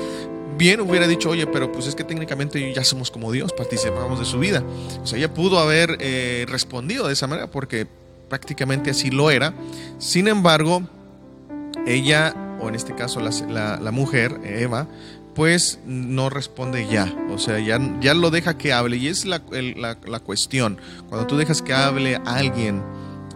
[0.58, 4.26] bien hubiera dicho, oye, pero pues es que técnicamente ya somos como Dios, participamos de
[4.26, 4.64] su vida.
[5.02, 7.88] O sea, ella pudo haber eh, respondido de esa manera porque
[8.30, 9.54] prácticamente así lo era.
[10.00, 10.82] Sin embargo,
[11.86, 14.88] ella, o en este caso la, mujer, Eva,
[15.36, 17.14] pues no responde ya.
[17.30, 18.98] O sea, ya, ya lo deja que hable.
[18.98, 19.42] Y es la,
[19.78, 20.78] la cuestión.
[21.10, 22.82] Cuando tú dejas que hable a alguien,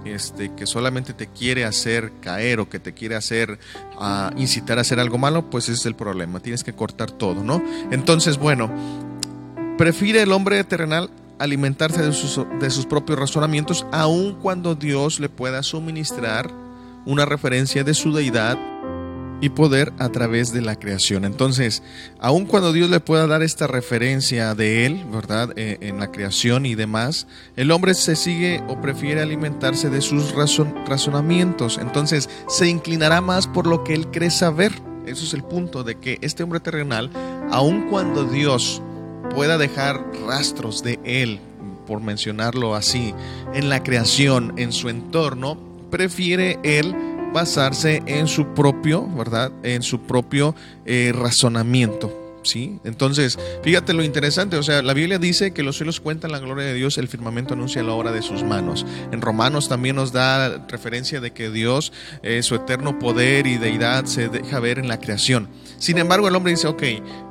[0.05, 3.59] este, que solamente te quiere hacer caer o que te quiere hacer
[3.99, 6.39] uh, incitar a hacer algo malo, pues ese es el problema.
[6.39, 7.61] Tienes que cortar todo, ¿no?
[7.91, 8.71] Entonces, bueno,
[9.77, 11.09] prefiere el hombre terrenal
[11.39, 16.51] alimentarse de sus propios razonamientos, aun cuando Dios le pueda suministrar
[17.05, 18.59] una referencia de su deidad
[19.41, 21.25] y poder a través de la creación.
[21.25, 21.84] Entonces,
[22.19, 25.51] aun cuando Dios le pueda dar esta referencia de Él, ¿verdad?
[25.56, 30.34] Eh, en la creación y demás, el hombre se sigue o prefiere alimentarse de sus
[30.88, 31.80] razonamientos.
[31.82, 34.71] Entonces, se inclinará más por lo que Él cree saber.
[35.08, 37.10] Eso es el punto de que este hombre terrenal,
[37.49, 38.84] aun cuando Dios
[39.34, 41.39] pueda dejar rastros de Él,
[41.88, 43.13] por mencionarlo así,
[43.54, 45.58] en la creación, en su entorno,
[45.89, 46.95] prefiere Él
[47.33, 49.51] basarse en su propio, ¿verdad?
[49.63, 52.17] En su propio eh, razonamiento.
[52.43, 52.79] ¿Sí?
[52.83, 56.65] Entonces, fíjate lo interesante, o sea, la Biblia dice que los cielos cuentan la gloria
[56.65, 58.83] de Dios, el firmamento anuncia la obra de sus manos.
[59.11, 64.05] En Romanos también nos da referencia de que Dios, eh, su eterno poder y deidad
[64.05, 65.49] se deja ver en la creación.
[65.77, 66.83] Sin embargo, el hombre dice, ok,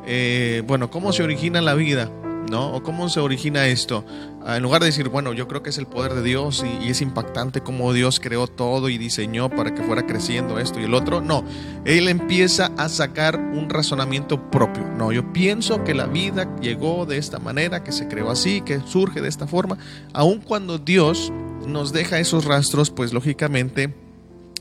[0.06, 2.08] eh, bueno, ¿cómo se origina la vida?
[2.48, 2.72] ¿no?
[2.74, 4.04] ¿O cómo se origina esto?
[4.44, 6.88] Ah, en lugar de decir, bueno, yo creo que es el poder de Dios y,
[6.88, 10.94] es impactante cómo Dios creó todo y diseñó para que fuera creciendo esto y el
[10.94, 11.44] otro, no,
[11.85, 14.83] él empieza a sacar un razonamiento propio.
[14.96, 18.81] No, yo pienso que la vida llegó de esta manera, que se creó así, que
[18.81, 19.76] surge de esta forma,
[20.14, 21.31] aun cuando Dios
[21.66, 23.94] nos deja esos rastros, pues lógicamente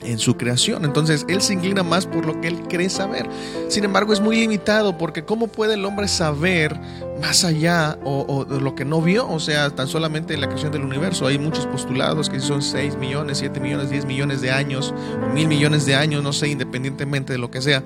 [0.01, 0.85] en su creación.
[0.85, 3.27] Entonces, él se inclina más por lo que él cree saber.
[3.67, 6.79] Sin embargo, es muy limitado porque ¿cómo puede el hombre saber
[7.21, 9.27] más allá o, lo que no vio?
[9.29, 11.27] O sea, tan solamente en la creación del universo.
[11.27, 15.47] Hay muchos postulados que son 6 millones, 7 millones, 10 millones de años, o mil
[15.47, 17.83] millones de años, no sé, independientemente de lo que sea.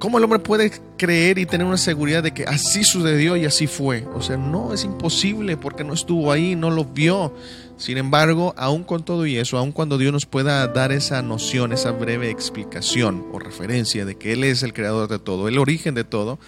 [0.00, 3.66] ¿Cómo el hombre puede creer y tener una seguridad de que así sucedió y así
[3.66, 4.06] fue?
[4.14, 7.34] O sea, no, es imposible porque no estuvo ahí, no lo vio.
[7.80, 11.72] Sin embargo, aún con todo y eso, aun cuando Dios nos pueda dar esa noción,
[11.72, 15.94] esa breve explicación o referencia de que Él es el creador de todo, el origen
[15.94, 16.38] de todo,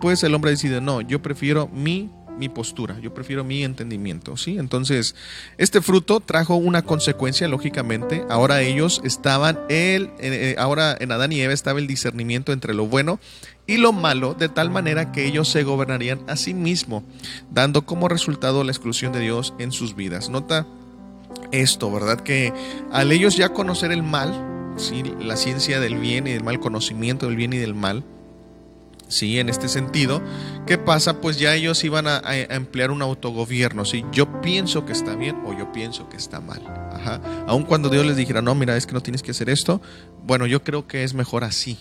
[0.00, 4.58] pues el hombre decide, no, yo prefiero mi mi postura, yo prefiero mi entendimiento, ¿sí?
[4.58, 5.14] Entonces,
[5.58, 8.24] este fruto trajo una consecuencia, lógicamente.
[8.30, 12.74] Ahora ellos estaban, el, eh, eh, ahora en Adán y Eva estaba el discernimiento entre
[12.74, 13.18] lo bueno
[13.66, 17.02] y lo malo, de tal manera que ellos se gobernarían a sí mismos,
[17.50, 20.30] dando como resultado la exclusión de Dios en sus vidas.
[20.30, 20.66] Nota
[21.52, 22.20] esto, ¿verdad?
[22.20, 22.52] Que
[22.92, 25.02] al ellos ya conocer el mal, ¿sí?
[25.20, 28.04] la ciencia del bien y del mal, conocimiento del bien y del mal,
[29.08, 29.38] ¿sí?
[29.38, 30.22] En este sentido,
[30.66, 31.20] ¿qué pasa?
[31.20, 34.04] Pues ya ellos iban a, emplear un autogobierno, ¿sí?
[34.12, 36.62] Yo pienso que está bien o yo pienso que está mal.
[36.92, 37.20] Ajá.
[37.46, 39.80] Aun cuando Dios les dijera, no, mira, es que no tienes que hacer esto,
[40.24, 41.78] bueno, yo creo que es mejor así.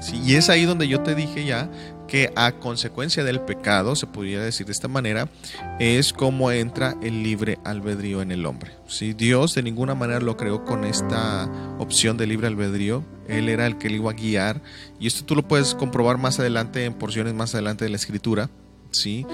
[0.00, 0.20] ¿sí?
[0.24, 1.70] Y es ahí donde yo te dije ya
[2.06, 5.28] que a consecuencia del pecado, se pudiera decir de esta manera,
[5.78, 8.72] es como entra el libre albedrío en el hombre.
[8.86, 9.14] ¿sí?
[9.14, 13.78] Dios de ninguna manera lo creó con esta opción de libre albedrío, Él era el
[13.78, 14.62] que le iba a guiar,
[15.00, 18.50] y esto tú lo puedes comprobar más adelante en porciones más adelante de la escritura.
[18.94, 19.26] ¿Sí?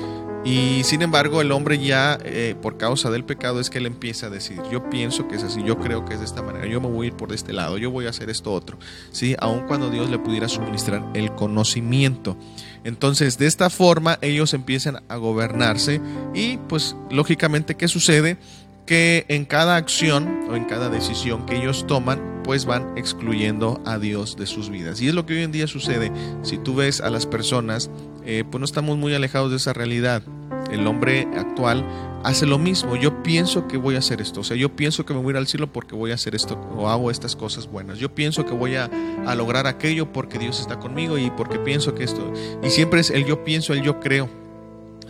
[0.45, 4.27] Y sin embargo, el hombre ya, eh, por causa del pecado, es que él empieza
[4.27, 6.81] a decir, yo pienso que es así, yo creo que es de esta manera, yo
[6.81, 8.79] me voy a ir por este lado, yo voy a hacer esto otro,
[9.13, 9.37] ¿sí?
[9.39, 12.39] Aun cuando Dios le pudiera suministrar el conocimiento.
[12.85, 16.01] Entonces, de esta forma, ellos empiezan a gobernarse
[16.35, 18.39] y pues lógicamente, ¿qué sucede?
[18.91, 24.01] Que en cada acción o en cada decisión que ellos toman, pues van excluyendo a
[24.01, 25.01] Dios de sus vidas.
[25.01, 26.11] Y es lo que hoy en día sucede.
[26.43, 27.89] Si tú ves a las personas
[28.25, 30.23] eh, pues no estamos muy alejados de esa realidad.
[30.71, 31.85] El hombre actual
[32.23, 32.97] hace lo mismo.
[32.97, 34.41] Yo pienso que voy a hacer esto.
[34.41, 36.35] O sea, yo pienso que me voy a ir al cielo porque voy a hacer
[36.35, 37.99] esto o hago estas cosas buenas.
[37.99, 38.91] Yo pienso que voy a,
[39.37, 42.33] lograr aquello porque Dios está conmigo y porque pienso que esto.
[42.63, 44.29] Y siempre es el yo pienso, el yo creo.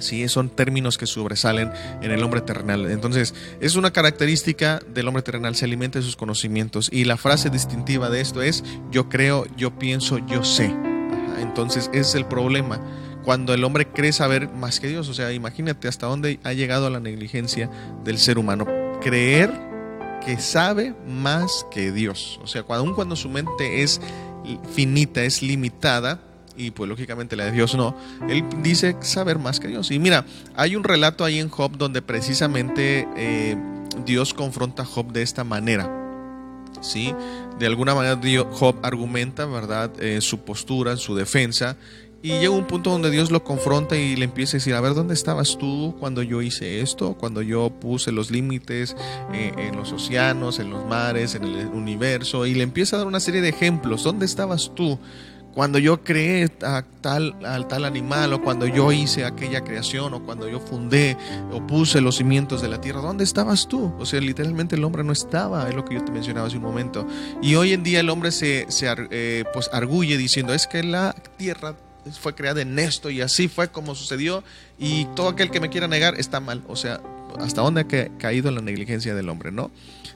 [0.01, 1.71] Sí, son términos que sobresalen
[2.03, 2.91] en el hombre terrenal.
[2.91, 6.89] Entonces, es una característica del hombre terrenal, se alimenta de sus conocimientos.
[6.93, 10.75] Y la frase distintiva de esto es, yo creo, yo pienso, yo sé.
[11.41, 12.81] Entonces, ese es el problema.
[13.25, 15.09] Cuando el hombre cree saber más que Dios.
[15.09, 17.71] O sea, imagínate hasta dónde ha llegado la negligencia
[18.05, 18.67] del ser humano.
[19.01, 19.53] Creer
[20.25, 22.41] que sabe más que Dios.
[22.43, 24.01] O sea, aun cuando su mente es
[24.75, 26.21] finita, es limitada,
[26.61, 27.97] y pues lógicamente la de Dios no,
[28.29, 29.91] él dice saber más que Dios.
[29.91, 33.57] Y mira, hay un relato ahí en Job donde precisamente eh,
[34.05, 35.91] Dios confronta a Job de esta manera.
[36.83, 37.15] ¿sí?
[37.59, 38.21] De alguna manera
[38.53, 41.77] Job argumenta, ¿verdad?, eh, su postura, su defensa,
[42.23, 44.93] y llega un punto donde Dios lo confronta y le empieza a decir, a ver,
[44.93, 47.15] ¿dónde estabas tú cuando yo hice esto?
[47.15, 48.95] Cuando yo puse los límites
[49.33, 52.45] eh, en los océanos, en los mares, en el universo.
[52.45, 54.05] Y le empieza a dar una serie de ejemplos.
[54.05, 54.99] ¿Dónde estabas tú?
[55.55, 60.23] Cuando yo creé a tal, al tal animal, o cuando yo hice aquella creación, o
[60.23, 61.17] cuando yo fundé
[61.53, 63.93] o puse los cimientos de la tierra, ¿dónde estabas tú?
[63.99, 66.63] O sea, literalmente el hombre no estaba, es lo que yo te mencionaba hace un
[66.63, 67.07] momento.
[67.43, 71.15] Y hoy en día el hombre se, se eh, pues arguye diciendo, es que la
[71.37, 71.75] tierra
[72.21, 74.43] fue creada en esto y así fue como sucedió
[74.79, 76.63] y todo aquel que me quiera negar está mal.
[76.69, 77.01] O sea,
[77.39, 79.71] ¿hasta dónde ha caído la negligencia del hombre, no?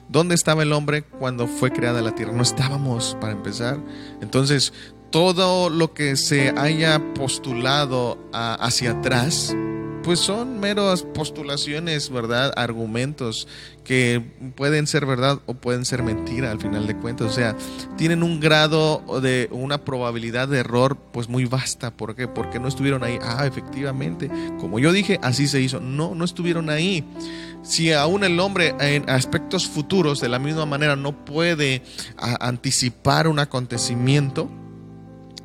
[0.07, 2.31] ¿Dónde estaba el hombre cuando fue creada la tierra?
[2.31, 3.79] No estábamos, para empezar.
[4.21, 4.71] Entonces,
[5.11, 9.55] todo lo que se haya postulado hacia atrás,
[10.05, 12.53] pues son meros postulaciones, ¿verdad?
[12.57, 13.47] Argumentos
[13.83, 14.21] que
[14.55, 17.31] pueden ser verdad o pueden ser mentira al final de cuentas.
[17.31, 17.55] O sea,
[17.97, 21.89] tienen un grado de una probabilidad de error pues muy vasta.
[21.89, 22.27] ¿Por qué?
[22.27, 23.17] Porque no estuvieron ahí.
[23.19, 25.79] Ah, efectivamente, como yo dije, así se hizo.
[25.79, 27.03] No, no estuvieron ahí.
[27.63, 31.81] Si aún el hombre en aspectos futuros de la misma manera no puede
[32.39, 34.51] anticipar un acontecimiento,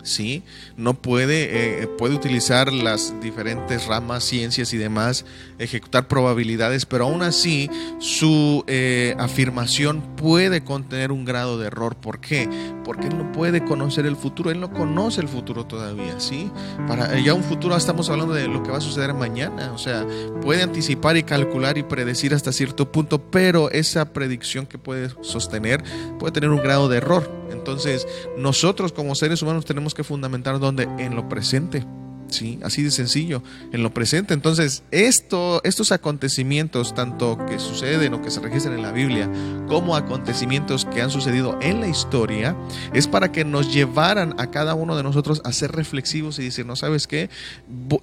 [0.02, 0.42] ¿sí?
[0.76, 5.24] No puede, eh, puede utilizar las diferentes ramas, ciencias y demás,
[5.58, 11.96] ejecutar probabilidades, pero aún así su eh, afirmación puede contener un grado de error.
[11.96, 12.48] ¿Por qué?
[12.84, 16.50] Porque él no puede conocer el futuro, él no conoce el futuro todavía, ¿sí?
[16.88, 20.06] Para ya un futuro estamos hablando de lo que va a suceder mañana, o sea,
[20.42, 25.82] puede anticipar y calcular y predecir hasta cierto punto, pero esa predicción que puede sostener
[26.18, 27.30] puede tener un grado de error.
[27.50, 28.06] Entonces,
[28.38, 31.85] nosotros como seres humanos tenemos que fundamentar donde en lo presente.
[32.30, 32.58] ¿Sí?
[32.62, 34.34] Así de sencillo, en lo presente.
[34.34, 39.30] Entonces, esto, estos acontecimientos, tanto que suceden o que se registran en la Biblia,
[39.68, 42.56] como acontecimientos que han sucedido en la historia,
[42.92, 46.66] es para que nos llevaran a cada uno de nosotros a ser reflexivos y decir,
[46.66, 47.30] no sabes qué,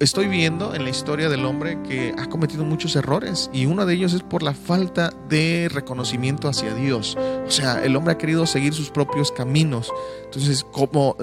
[0.00, 3.94] estoy viendo en la historia del hombre que ha cometido muchos errores y uno de
[3.94, 7.16] ellos es por la falta de reconocimiento hacia Dios.
[7.46, 9.90] O sea, el hombre ha querido seguir sus propios caminos.
[10.24, 11.16] Entonces, como,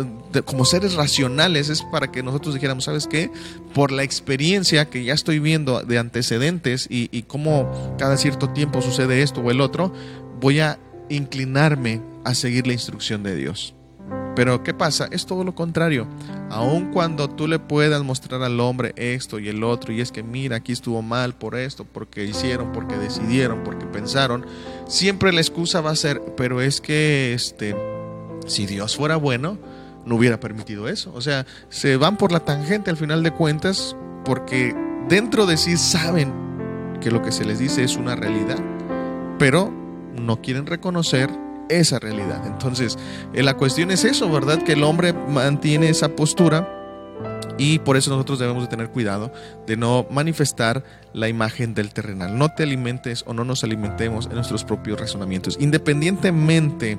[0.46, 3.30] como seres racionales, es para que nosotros dijéramos, ¿sabes qué?
[3.74, 8.82] Por la experiencia que ya estoy viendo de antecedentes y, y cómo cada cierto tiempo
[8.82, 9.94] sucede esto o el otro,
[10.40, 10.80] voy a
[11.10, 13.76] inclinarme a seguir la instrucción de Dios.
[14.36, 15.08] Pero ¿qué pasa?
[15.12, 16.08] Es todo lo contrario.
[16.50, 20.24] Aun cuando tú le puedas mostrar al hombre esto y el otro, y es que
[20.24, 24.46] mira, aquí estuvo mal por esto, porque hicieron, porque decidieron, porque pensaron,
[24.88, 27.76] siempre la excusa va a ser, pero es que este
[28.46, 29.58] si Dios fuera bueno,
[30.06, 31.12] no hubiera permitido eso.
[31.14, 34.76] O sea, se van por la tangente al final de cuentas porque
[35.10, 36.34] dentro de sí saben
[37.02, 38.60] que lo que se les dice es una realidad.
[39.38, 39.70] pero
[40.16, 41.30] no quieren reconocer
[41.68, 42.48] esa realidad.
[42.48, 42.98] Entonces,
[43.34, 44.64] eh, la cuestión es eso, ¿verdad?
[44.64, 46.70] Que el hombre mantiene esa postura
[47.58, 49.32] y por eso nosotros debemos de tener cuidado
[49.66, 52.38] de no manifestar la imagen del terrenal.
[52.38, 55.58] No te alimentes o no nos alimentemos en nuestros propios razonamientos.
[55.60, 56.98] Independientemente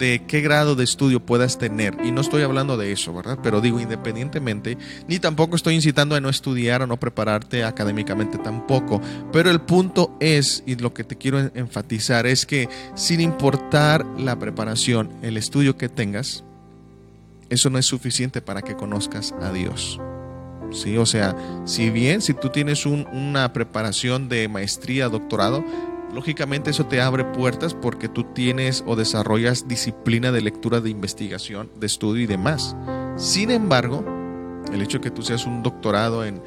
[0.00, 3.38] de qué grado de estudio puedas tener, y no estoy hablando de eso, ¿verdad?
[3.42, 9.00] Pero digo independientemente, ni tampoco estoy incitando a no estudiar o no prepararte académicamente tampoco,
[9.30, 14.38] pero el punto es, y lo que te quiero enfatizar, es que sin importar la
[14.38, 16.42] preparación, el estudio que tengas,
[17.50, 20.00] eso no es suficiente para que conozcas a Dios.
[20.72, 20.96] ¿Sí?
[20.96, 21.34] O sea,
[21.64, 25.64] si bien si tú tienes una preparación de maestría, doctorado,
[26.12, 31.70] lógicamente eso te abre puertas porque tú tienes o desarrollas disciplina de lectura, de investigación,
[31.76, 32.76] de estudio y demás.
[33.16, 34.04] Sin embargo,
[34.72, 36.42] el hecho de que tú seas un doctorado en,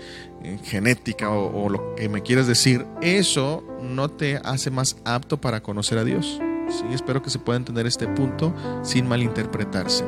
[0.64, 5.64] genética o, o, lo que me quieres decir, eso no te hace más apto para
[5.64, 6.40] conocer a Dios.
[6.70, 6.84] ¿sí?
[6.92, 8.54] Espero que se pueda entender este punto
[8.84, 10.04] sin malinterpretarse.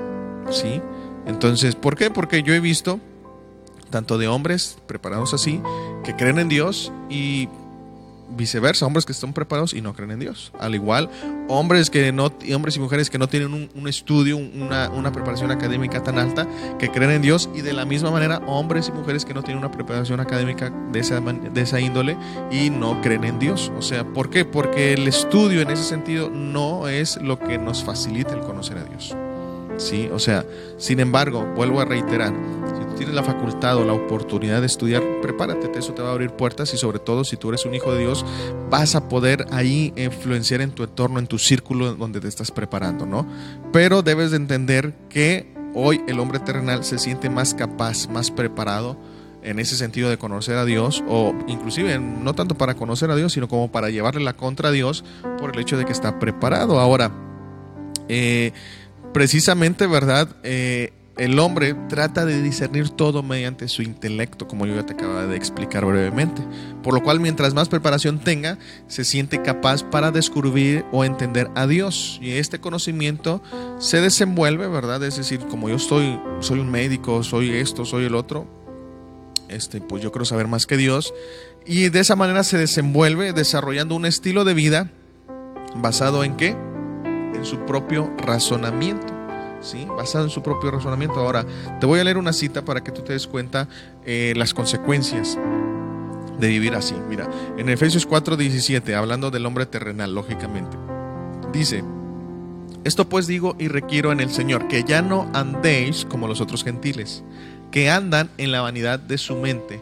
[0.52, 0.82] ¿sí?
[1.26, 2.12] Entonces, ¿por qué?
[2.12, 3.00] Porque yo he visto
[3.90, 5.62] tanto de hombres preparados así,
[6.04, 7.48] que creen en Dios y
[8.30, 10.52] viceversa, hombres que están preparados y no creen en Dios.
[10.60, 11.10] Al igual,
[11.48, 16.04] hombres que no, hombres y mujeres que no tienen un, estudio, una, una, preparación académica
[16.04, 16.48] tan alta,
[16.80, 19.60] que creen en Dios, y de la misma manera, hombres y mujeres que no tienen
[19.60, 22.18] una preparación académica de esa, de esa índole
[22.52, 23.72] y no creen en Dios.
[23.78, 24.46] O sea, ¿por qué?
[24.46, 28.84] Porque el estudio en ese sentido no es lo que nos facilita el conocer a
[28.84, 29.16] Dios.
[29.78, 30.10] ¿Sí?
[30.14, 30.46] O sea,
[30.78, 32.34] sin embargo, vuelvo a reiterar,
[32.78, 36.12] si tú tienes la facultad o la oportunidad de estudiar, prepárate, eso te va a
[36.12, 38.26] abrir puertas y sobre todo si tú eres un hijo de Dios,
[38.70, 43.06] vas a poder ahí influenciar en tu entorno, en tu círculo donde te estás preparando,
[43.06, 43.28] ¿no?
[43.72, 48.98] Pero debes de entender que hoy el hombre terrenal se siente más capaz, más preparado
[49.46, 53.34] en ese sentido de conocer a Dios o inclusive no tanto para conocer a Dios,
[53.34, 55.04] sino como para llevarle la contra a Dios
[55.38, 56.80] por el hecho de que está preparado.
[56.80, 57.12] Ahora,
[58.10, 58.54] eh,
[59.16, 60.28] precisamente, ¿verdad?
[60.44, 65.26] Eh, el hombre trata de discernir todo mediante su intelecto, como yo ya te acababa
[65.26, 66.42] de explicar brevemente.
[66.84, 68.58] Por lo cual, mientras más preparación tenga,
[68.90, 72.20] se siente capaz para descubrir o entender a Dios.
[72.22, 73.42] Y este conocimiento
[73.80, 75.02] se desenvuelve, ¿verdad?
[75.06, 78.46] Es decir, como yo soy un médico, soy esto, soy el otro,
[79.48, 81.14] este, pues yo quiero saber más que Dios.
[81.66, 84.92] Y de esa manera se desenvuelve desarrollando un estilo de vida
[85.74, 86.75] basado en qué?
[87.36, 89.14] En su propio razonamiento.
[89.62, 89.88] ¿Sí?
[89.98, 91.20] basado en su propio razonamiento.
[91.20, 91.44] Ahora,
[91.80, 93.68] te voy a leer una cita para que tú te des cuenta
[94.06, 95.40] eh, las consecuencias
[96.40, 96.94] de vivir así.
[97.10, 97.28] Mira,
[97.58, 100.78] en Efesios 4:17, hablando del hombre terrenal, lógicamente,
[101.52, 101.84] dice,
[102.84, 106.64] esto pues digo y requiero en el Señor, que ya no andéis como los otros
[106.64, 107.24] gentiles,
[107.72, 109.82] que andan en la vanidad de su mente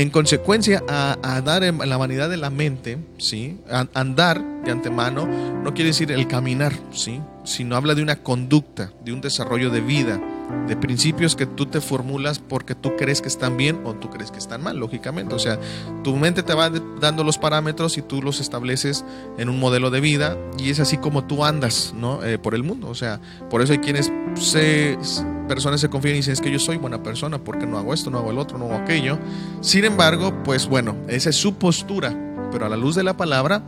[0.00, 3.58] en consecuencia, a, andar en la vanidad de la mente, ¿sí?
[3.92, 7.20] andar de antemano no quiere decir el caminar, ¿sí?
[7.44, 10.18] sino habla de una conducta, de un desarrollo de vida,
[10.70, 14.30] de principios que tú te formulas porque tú crees que están bien o tú crees
[14.30, 15.34] que están mal, lógicamente.
[15.34, 15.58] O sea,
[16.04, 16.70] tu mente te va
[17.00, 19.04] dando los parámetros y tú los estableces
[19.36, 22.22] en un modelo de vida y es así como tú andas ¿no?
[22.22, 22.88] Eh, por el mundo.
[22.88, 23.20] O sea,
[23.50, 24.96] por eso hay quienes se,
[25.48, 28.10] personas se confían y dicen es que yo soy buena persona porque no hago esto,
[28.10, 29.18] no hago el otro, no hago aquello.
[29.60, 32.16] Sin embargo, pues bueno, esa es su postura,
[32.52, 33.62] pero a la luz de la palabra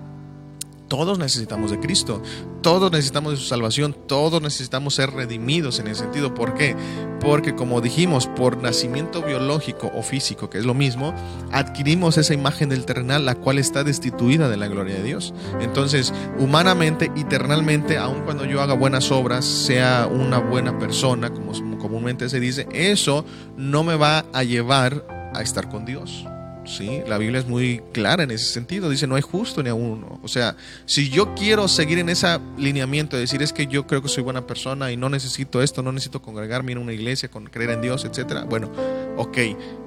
[0.92, 2.20] todos necesitamos de Cristo,
[2.60, 6.34] todos necesitamos de su salvación, todos necesitamos ser redimidos en ese sentido.
[6.34, 6.76] ¿Por qué?
[7.18, 11.14] Porque como dijimos, por nacimiento biológico o físico, que es lo mismo,
[11.50, 15.32] adquirimos esa imagen del terrenal, la cual está destituida de la gloria de Dios.
[15.62, 22.28] Entonces, humanamente, eternalmente, aun cuando yo haga buenas obras, sea una buena persona, como comúnmente
[22.28, 23.24] se dice, eso
[23.56, 26.26] no me va a llevar a estar con Dios.
[26.64, 27.00] ¿Sí?
[27.06, 30.20] La Biblia es muy clara en ese sentido, dice no hay justo ni a uno.
[30.22, 30.56] O sea,
[30.86, 34.22] si yo quiero seguir en ese lineamiento, de decir es que yo creo que soy
[34.22, 37.82] buena persona y no necesito esto, no necesito congregarme en una iglesia, con creer en
[37.82, 38.70] Dios, etcétera, bueno,
[39.16, 39.38] ok,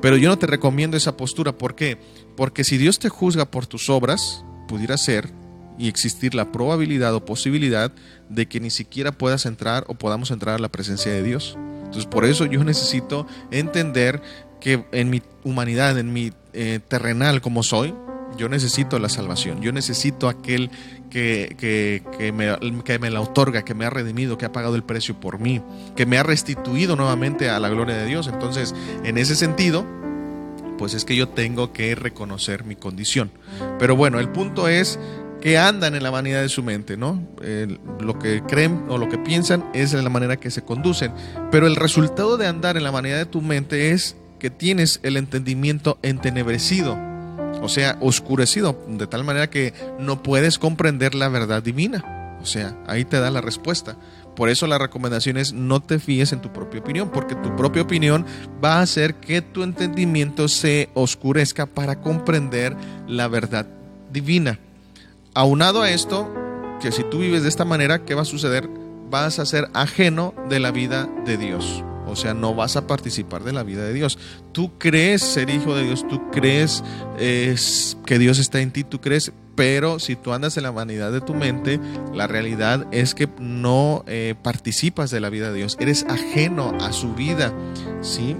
[0.01, 1.97] pero yo no te recomiendo esa postura, ¿por qué?
[2.35, 5.29] Porque si Dios te juzga por tus obras, pudiera ser
[5.77, 7.91] y existir la probabilidad o posibilidad
[8.29, 11.57] de que ni siquiera puedas entrar o podamos entrar a la presencia de Dios.
[11.85, 14.21] Entonces, por eso yo necesito entender
[14.59, 17.93] que en mi humanidad, en mi eh, terrenal como soy,
[18.37, 20.69] yo necesito la salvación, yo necesito aquel
[21.09, 24.83] que, que, me, que, me, la otorga, que me ha redimido, que ha pagado el
[24.83, 25.61] precio por mí,
[25.95, 28.27] que me ha restituido nuevamente a la gloria de Dios.
[28.27, 28.75] Entonces,
[29.05, 29.85] en ese sentido,
[30.77, 33.31] pues es que yo tengo que reconocer mi condición.
[33.79, 34.99] Pero bueno, el punto es
[35.41, 37.21] que andan en la vanidad de su mente, ¿no?
[37.99, 41.13] lo que creen o lo que piensan es la manera que se conducen.
[41.51, 45.17] Pero el resultado de andar en la vanidad de tu mente es que tienes el
[45.17, 46.97] entendimiento entenebrecido.
[47.61, 52.37] o sea, oscurecido, de tal manera que no puedes comprender la verdad divina.
[52.41, 53.97] O sea, ahí te da la respuesta.
[54.35, 57.81] Por eso la recomendación es no te fíes en tu propia opinión, porque tu propia
[57.81, 58.25] opinión
[58.63, 62.75] va a hacer que tu entendimiento se oscurezca para comprender
[63.07, 63.65] la verdad
[64.11, 64.59] divina.
[65.33, 66.31] Aunado a esto,
[66.81, 68.69] que si tú vives de esta manera, ¿qué va a suceder?
[69.09, 71.83] Vas a ser ajeno de la vida de Dios.
[72.15, 74.17] O sea, no vas a participar de la vida de Dios.
[74.53, 76.81] Tú crees ser hijo de Dios, tú crees
[77.17, 81.19] que Dios está en ti, tú crees, pero si tú andas en la vanidad de
[81.19, 81.77] tu mente,
[82.13, 86.93] la realidad es que no eh, participas de la vida de Dios, eres ajeno a
[86.93, 87.53] su vida,
[88.01, 88.37] ¿sí?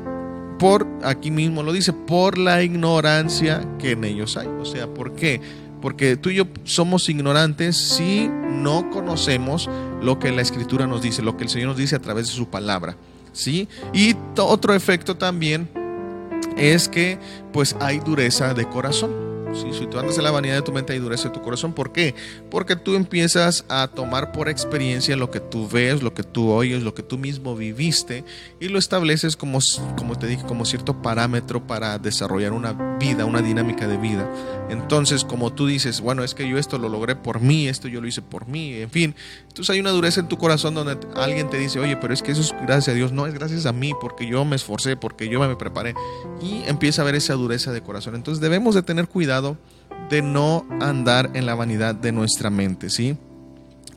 [0.58, 4.48] Por, aquí mismo lo dice, por la ignorancia que en ellos hay.
[4.48, 5.42] O sea, ¿por qué?
[5.82, 9.70] Porque tú y yo somos ignorantes si no conocemos
[10.02, 12.32] lo que la Escritura nos dice, lo que el Señor nos dice a través de
[12.32, 12.96] su palabra.
[13.36, 13.68] ¿Sí?
[13.94, 15.70] Y otro efecto también
[16.58, 17.20] es que
[17.52, 19.35] pues hay dureza de corazón.
[19.56, 21.74] Si tú andas en la vanidad de tu mente, hay dureza de tu corazón.
[21.74, 22.16] ¿Por qué?
[22.50, 26.84] Porque tú empiezas a tomar por experiencia lo que tú ves, lo que tú oyes,
[26.84, 28.24] lo que tú mismo viviste
[28.60, 29.60] y lo estableces como,
[29.98, 34.30] como te dije, como cierto parámetro para desarrollar una vida, una dinámica de vida.
[34.70, 38.02] Entonces, como tú dices, bueno, es que yo esto lo logré por mí, esto yo
[38.02, 39.16] lo hice por mí, en fin.
[39.48, 42.32] Entonces hay una dureza en tu corazón donde alguien te dice, oye, pero es que
[42.32, 45.30] eso es gracias a Dios, no es gracias a mí, porque yo me esforcé, porque
[45.30, 45.94] yo me preparé.
[46.42, 48.16] Y empieza a haber esa dureza de corazón.
[48.16, 49.45] Entonces debemos de tener cuidado
[50.10, 53.18] de no andar en la vanidad de nuestra mente, ¿sí?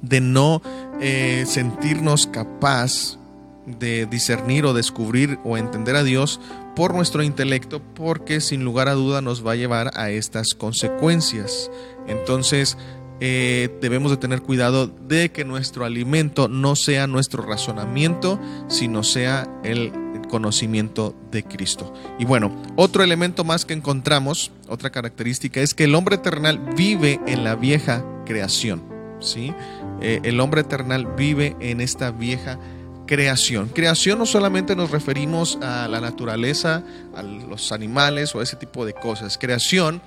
[0.02, 0.62] De no
[1.00, 3.18] eh, sentirnos capaz
[3.66, 6.40] de discernir o descubrir o entender a Dios
[6.74, 11.70] por nuestro intelecto, porque sin lugar a duda nos va a llevar a estas consecuencias.
[12.06, 12.78] Entonces,
[13.20, 18.38] eh, debemos de tener cuidado de que nuestro alimento no sea nuestro razonamiento,
[18.68, 19.92] sino sea el
[20.28, 21.92] conocimiento de Cristo.
[22.18, 27.20] Y bueno, otro elemento más que encontramos, otra característica, es que el hombre eternal vive
[27.26, 28.82] en la vieja creación.
[29.20, 29.52] ¿sí?
[30.00, 32.58] Eh, el hombre eternal vive en esta vieja
[33.06, 33.68] creación.
[33.68, 36.84] Creación no solamente nos referimos a la naturaleza,
[37.16, 39.38] a los animales o a ese tipo de cosas.
[39.38, 40.00] Creación,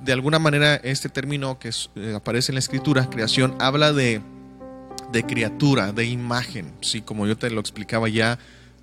[0.00, 4.20] de alguna manera, este término que eh, aparece en la escritura, creación, habla de,
[5.12, 7.00] de criatura, de imagen, ¿sí?
[7.00, 8.38] como yo te lo explicaba ya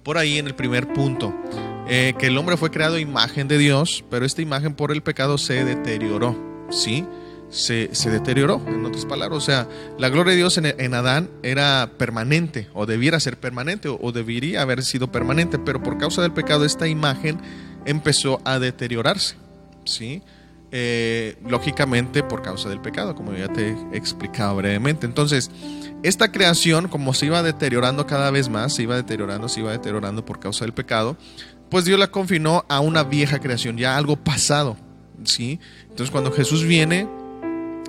[0.10, 1.36] por ahí en el primer punto,
[1.88, 5.38] eh, que el hombre fue creado imagen de Dios, pero esta imagen por el pecado
[5.38, 6.36] se deterioró,
[6.72, 7.06] ¿sí?
[7.52, 9.38] Se, deterioró, en otras palabras.
[9.38, 9.68] O sea,
[10.00, 14.82] la gloria de Dios en, Adán era permanente, o debiera ser permanente, o, debería haber
[14.82, 17.40] sido permanente, pero por causa del pecado esta imagen
[17.86, 19.36] empezó a deteriorarse,
[19.86, 20.24] ¿sí?
[20.72, 25.08] Eh, lógicamente por causa del pecado, como ya te he explicado brevemente.
[25.08, 25.50] Entonces,
[26.04, 30.24] esta creación, como se iba deteriorando cada vez más, se iba deteriorando, se iba deteriorando
[30.26, 31.18] por causa del pecado,
[31.70, 34.78] pues Dios la confinó a una vieja creación, ya algo pasado,
[35.24, 35.60] ¿sí?
[35.84, 37.08] Entonces cuando Jesús viene,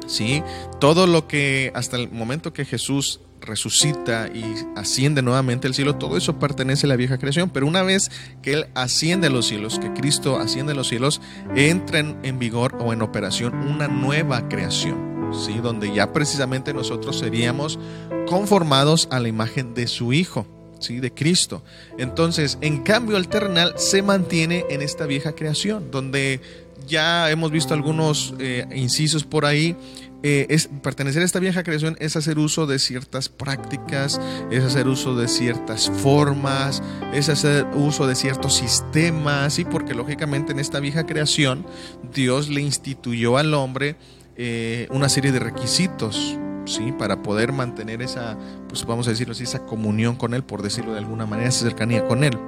[0.06, 0.42] ¿sí?
[0.80, 4.44] Todo lo que hasta el momento que Jesús resucita y
[4.76, 8.10] asciende nuevamente al cielo, todo eso pertenece a la vieja creación, pero una vez
[8.42, 11.20] que Él asciende a los cielos, que Cristo asciende a los cielos,
[11.56, 15.10] entra en vigor o en operación una nueva creación.
[15.32, 15.54] ¿sí?
[15.62, 17.78] donde ya precisamente nosotros seríamos
[18.26, 20.46] conformados a la imagen de su Hijo.
[20.78, 20.98] ¿sí?
[20.98, 21.62] de Cristo.
[21.98, 26.40] Entonces, en cambio, el terrenal se mantiene en esta vieja creación, donde
[26.86, 29.76] ya hemos visto algunos eh, incisos por ahí.
[30.22, 34.86] Eh, es, pertenecer a esta vieja creación es hacer uso de ciertas prácticas, es hacer
[34.86, 36.82] uso de ciertas formas,
[37.14, 39.64] es hacer uso de ciertos sistemas, ¿sí?
[39.64, 41.64] porque lógicamente en esta vieja creación
[42.12, 43.96] Dios le instituyó al hombre
[44.36, 46.92] eh, una serie de requisitos, ¿sí?
[46.92, 50.92] Para poder mantener esa, pues vamos a decirlo así, esa comunión con Él, por decirlo
[50.92, 52.38] de alguna manera, esa cercanía con Él.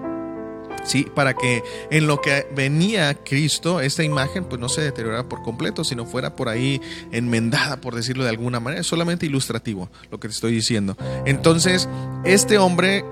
[0.85, 1.07] ¿Sí?
[1.15, 5.85] Para que en lo que venía Cristo, esta imagen pues no se deteriorara por completo,
[5.85, 6.81] sino fuera por ahí
[7.11, 10.97] enmendada, por decirlo de alguna manera, es solamente ilustrativo lo que te estoy diciendo.
[11.25, 11.89] Entonces,
[12.25, 13.05] este hombre,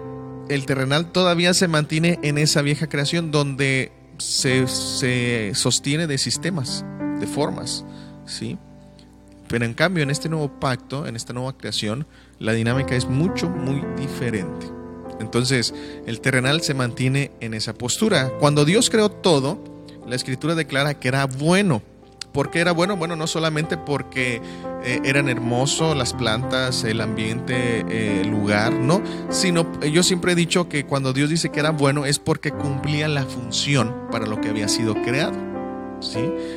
[0.49, 6.85] el terrenal, todavía se mantiene en esa vieja creación donde se, se sostiene de sistemas,
[7.19, 7.85] de formas,
[8.27, 8.59] ¿sí?
[9.49, 12.07] Pero en cambio, en este nuevo pacto, en esta nueva creación,
[12.39, 14.80] la dinámica es mucho, muy diferente.
[15.21, 15.75] Entonces,
[16.07, 18.31] el terrenal se mantiene en esa postura.
[18.41, 19.63] Cuando Dios creó todo,
[20.07, 21.83] la escritura declara que era bueno.
[22.33, 22.97] ¿Por qué era bueno?
[22.97, 24.41] Bueno, no solamente porque
[24.85, 29.03] eh, eran hermosos las plantas, el ambiente, eh, el lugar, ¿no?
[29.31, 33.09] Sino yo siempre he dicho que cuando Dios dice que era bueno es porque cumplía
[33.09, 35.51] la función para lo que había sido creado.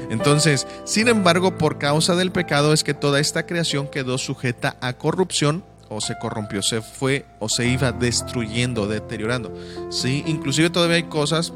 [0.09, 4.93] Entonces, sin embargo, por causa del pecado es que toda esta creación quedó sujeta a
[4.93, 9.53] corrupción o se corrompió, se fue o se iba destruyendo, deteriorando.
[9.89, 10.23] ¿sí?
[10.27, 11.53] Inclusive todavía hay cosas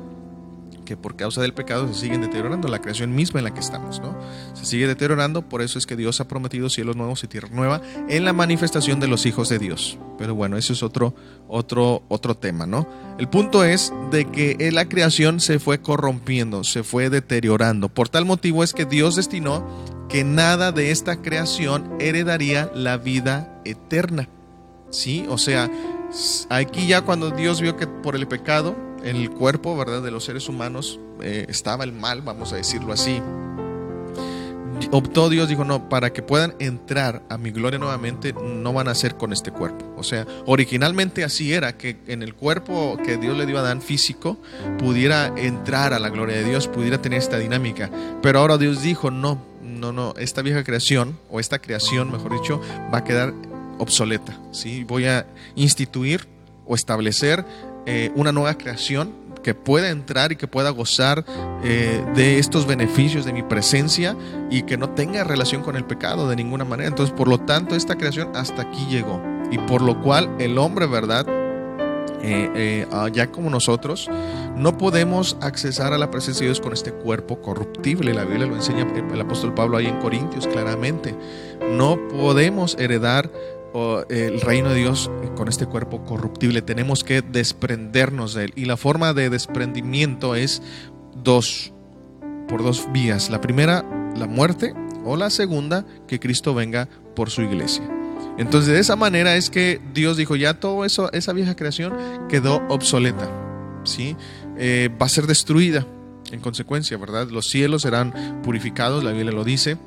[0.88, 4.00] que por causa del pecado se siguen deteriorando, la creación misma en la que estamos,
[4.00, 4.18] ¿no?
[4.54, 7.82] Se sigue deteriorando, por eso es que Dios ha prometido cielos nuevos y tierra nueva
[8.08, 10.00] en la manifestación de los hijos de Dios.
[10.18, 11.14] Pero bueno, eso es otro,
[11.50, 12.88] otro, otro tema, ¿no?
[13.20, 17.90] El punto es de que la creación se fue corrompiendo, se fue deteriorando.
[17.90, 19.68] Por tal motivo es que Dios destinó
[20.08, 24.30] que nada de esta creación heredaría la vida eterna.
[24.90, 25.26] ¿Sí?
[25.28, 25.70] O sea,
[26.50, 30.02] aquí ya cuando Dios vio que por el pecado el cuerpo, ¿verdad?
[30.02, 33.22] De los seres humanos eh, estaba el mal, vamos a decirlo así.
[34.92, 38.96] Optó Dios, dijo, no, para que puedan entrar a mi gloria nuevamente, no van a
[38.96, 39.86] ser con este cuerpo.
[39.98, 43.82] O sea, originalmente así era, que en el cuerpo que Dios le dio a Adán
[43.82, 44.38] físico,
[44.78, 47.90] pudiera entrar a la gloria de Dios, pudiera tener esta dinámica.
[48.22, 52.62] Pero ahora Dios dijo, no, no, no, esta vieja creación, o esta creación, mejor dicho,
[52.94, 53.34] va a quedar
[53.80, 54.40] obsoleta.
[54.52, 54.84] ¿sí?
[54.84, 55.26] Voy a
[55.56, 56.28] instituir
[56.66, 57.46] o establecer
[57.90, 59.14] eh, una nueva creación
[59.44, 61.24] que pueda entrar y que pueda gozar
[61.64, 64.14] eh, de estos beneficios de mi presencia
[64.52, 66.90] y que no tenga relación con el pecado de ninguna manera.
[66.90, 69.24] Entonces, por lo tanto, esta creación hasta aquí llegó.
[69.52, 71.26] Y por lo cual el hombre, ¿verdad?
[72.22, 74.10] Eh, ah, ya como nosotros,
[74.58, 78.14] no podemos accesar a la presencia de Dios con este cuerpo corruptible.
[78.14, 81.16] La Biblia lo enseña el apóstol Pablo ahí en Corintios claramente.
[81.72, 83.32] No podemos heredar
[84.10, 86.62] el reino de Dios con este cuerpo corruptible.
[86.62, 88.54] Tenemos que desprendernos de él.
[88.56, 90.62] Y la forma de desprendimiento es
[91.24, 91.74] dos,
[92.48, 93.30] por dos vías.
[93.30, 94.74] La primera, la muerte,
[95.06, 97.84] o la segunda, que Cristo venga por su iglesia.
[98.38, 101.94] Entonces, de esa manera es que Dios dijo, ya todo eso, esa vieja creación
[102.30, 103.30] quedó obsoleta.
[103.84, 104.16] ¿sí?
[104.58, 105.88] Eh, va a ser destruida
[106.32, 107.30] en consecuencia, ¿verdad?
[107.30, 109.78] Los cielos serán purificados, la Biblia lo dice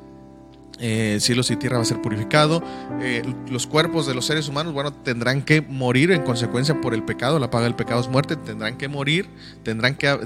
[0.80, 2.62] eh, cielos y tierra va a ser purificado.
[3.00, 7.02] Eh, los cuerpos de los seres humanos, bueno, tendrán que morir en consecuencia por el
[7.02, 7.38] pecado.
[7.38, 8.36] La paga del pecado es muerte.
[8.36, 9.28] Tendrán que morir.
[9.62, 10.18] Tendrán que,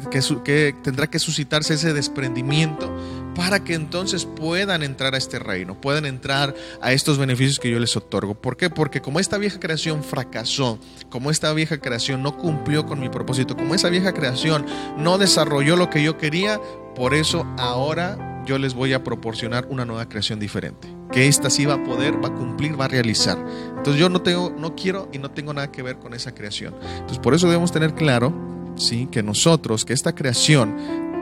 [0.45, 2.95] que, tendrá que suscitarse ese desprendimiento
[3.35, 7.81] para que entonces puedan entrar a este reino, puedan entrar a estos beneficios que yo
[7.81, 8.35] les otorgo.
[8.35, 8.71] ¿Por qué?
[8.71, 10.79] Porque como esta vieja creación fracasó,
[11.11, 14.65] como esta vieja creación no cumplió con mi propósito, como esa vieja creación
[14.97, 16.61] no desarrolló lo que yo quería,
[16.95, 20.89] por eso ahora yo les voy a proporcionar una nueva creación diferente.
[21.13, 23.39] Que esta sí va a poder, va a cumplir, va a realizar.
[23.69, 26.75] Entonces yo no tengo, no quiero y no tengo nada que ver con esa creación.
[26.83, 28.33] Entonces por eso debemos tener claro,
[28.77, 30.77] sí, que nosotros, que esta creación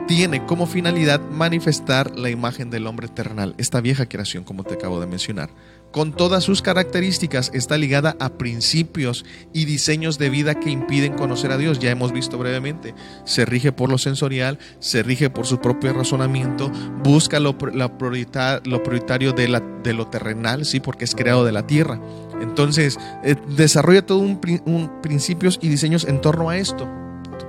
[0.07, 4.99] tiene como finalidad manifestar la imagen del hombre eternal, esta vieja creación, como te acabo
[4.99, 5.49] de mencionar
[5.93, 9.23] con todas sus características, está ligada a principios
[9.53, 11.77] y diseños de vida que impiden conocer a Dios.
[11.77, 16.71] Ya hemos visto brevemente, se rige por lo sensorial, se rige por su propio razonamiento,
[17.03, 22.01] busca lo, prioritario de, lo terrenal, sí, porque es creado de la tierra.
[22.41, 26.89] Entonces, eh, desarrolla todo un, un principios y diseños en torno a esto.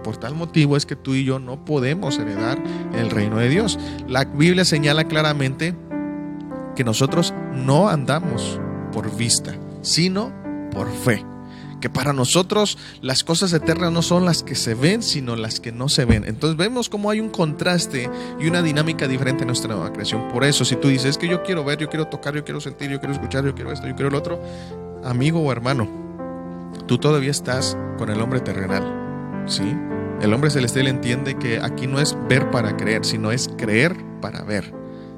[0.02, 2.62] Por tal motivo es que tú y yo no podemos heredar
[2.94, 3.78] el reino de Dios.
[4.06, 5.74] La Biblia señala claramente
[6.74, 8.60] que nosotros no andamos
[8.92, 10.32] por vista, sino
[10.70, 11.24] por fe.
[11.80, 15.70] Que para nosotros las cosas eternas no son las que se ven, sino las que
[15.70, 16.24] no se ven.
[16.24, 18.08] Entonces vemos cómo hay un contraste
[18.40, 20.28] y una dinámica diferente en nuestra nueva creación.
[20.28, 22.60] Por eso, si tú dices es que yo quiero ver, yo quiero tocar, yo quiero
[22.60, 24.40] sentir, yo quiero escuchar, yo quiero esto, yo quiero el otro,
[25.04, 25.86] amigo o hermano,
[26.86, 29.02] tú todavía estás con el hombre terrenal.
[29.46, 29.76] ¿Sí?
[30.22, 34.42] El hombre celestial entiende que aquí no es ver para creer, sino es creer para
[34.42, 34.72] ver.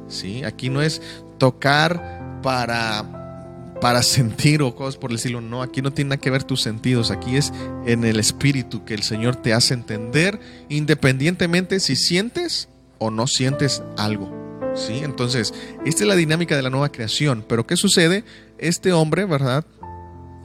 [0.09, 0.43] ¿Sí?
[0.43, 1.01] Aquí no es
[1.39, 5.41] tocar para, para sentir o cosas por decirlo.
[5.41, 7.11] No, aquí no tiene nada que ver tus sentidos.
[7.11, 7.53] Aquí es
[7.87, 12.69] en el espíritu que el Señor te hace entender, independientemente si sientes
[12.99, 14.35] o no sientes algo.
[14.75, 15.01] ¿Sí?
[15.03, 15.55] Entonces,
[15.87, 17.45] esta es la dinámica de la nueva creación.
[17.49, 18.25] Pero ¿qué sucede?
[18.59, 19.65] Este hombre, ¿verdad?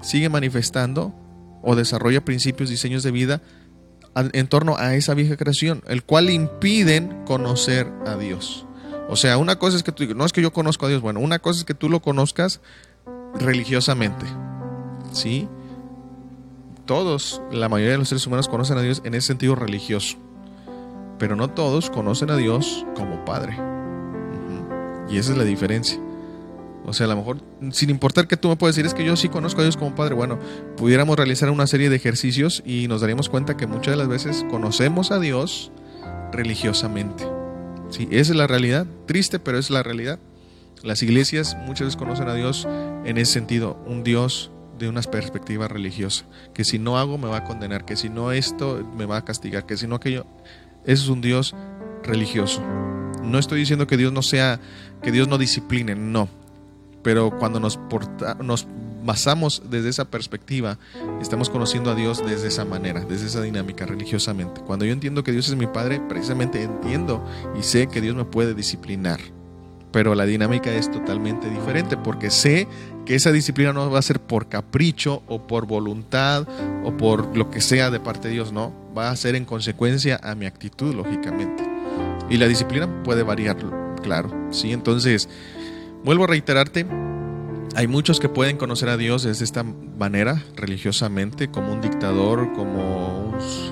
[0.01, 1.13] Sigue manifestando
[1.61, 3.41] o desarrolla principios, diseños de vida
[4.15, 8.65] en torno a esa vieja creación, el cual impiden conocer a Dios.
[9.11, 11.19] O sea, una cosa es que tú no es que yo conozco a Dios, bueno,
[11.19, 12.61] una cosa es que tú lo conozcas
[13.35, 14.25] religiosamente.
[15.11, 15.49] ¿Sí?
[16.85, 20.15] Todos, la mayoría de los seres humanos conocen a Dios en ese sentido religioso.
[21.19, 23.59] Pero no todos conocen a Dios como Padre.
[25.09, 25.99] Y esa es la diferencia.
[26.85, 27.39] O sea, a lo mejor,
[27.71, 29.93] sin importar que tú me puedas decir, es que yo sí conozco a Dios como
[29.93, 30.39] Padre, bueno,
[30.77, 34.45] pudiéramos realizar una serie de ejercicios y nos daríamos cuenta que muchas de las veces
[34.49, 35.73] conocemos a Dios
[36.31, 37.40] religiosamente.
[37.91, 40.17] Sí, esa es la realidad, triste, pero es la realidad.
[40.81, 42.67] Las iglesias muchas veces conocen a Dios
[43.05, 46.25] en ese sentido, un Dios de una perspectiva religiosa,
[46.55, 49.25] que si no hago me va a condenar, que si no esto me va a
[49.25, 50.25] castigar, que si no aquello,
[50.85, 51.53] eso es un Dios
[52.01, 52.63] religioso.
[53.23, 54.59] No estoy diciendo que Dios no sea,
[55.03, 56.27] que Dios no discipline, no.
[57.03, 57.79] Pero cuando nos,
[58.43, 58.67] nos
[59.03, 60.77] basamos desde esa perspectiva,
[61.21, 64.61] estamos conociendo a Dios desde esa manera, desde esa dinámica religiosamente.
[64.61, 67.23] Cuando yo entiendo que Dios es mi Padre, precisamente entiendo
[67.57, 69.19] y sé que Dios me puede disciplinar.
[69.91, 72.67] Pero la dinámica es totalmente diferente porque sé
[73.05, 76.47] que esa disciplina no va a ser por capricho o por voluntad
[76.83, 78.73] o por lo que sea de parte de Dios, no.
[78.97, 81.63] Va a ser en consecuencia a mi actitud, lógicamente.
[82.29, 83.57] Y la disciplina puede variar,
[84.01, 84.31] claro.
[84.51, 84.71] ¿sí?
[84.71, 85.27] Entonces,
[86.05, 86.85] vuelvo a reiterarte,
[87.75, 93.20] hay muchos que pueden conocer a Dios de esta manera, religiosamente, como un dictador, como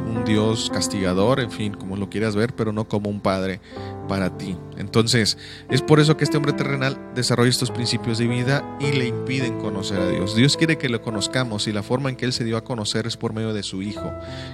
[0.05, 3.61] un, Dios castigador, en fin, como lo quieras ver, pero no como un padre
[4.07, 4.57] para ti.
[4.77, 5.37] Entonces,
[5.69, 9.59] es por eso que este hombre terrenal desarrolla estos principios de vida y le impiden
[9.59, 10.35] conocer a Dios.
[10.35, 13.07] Dios quiere que lo conozcamos y la forma en que Él se dio a conocer
[13.07, 14.11] es por medio de su Hijo.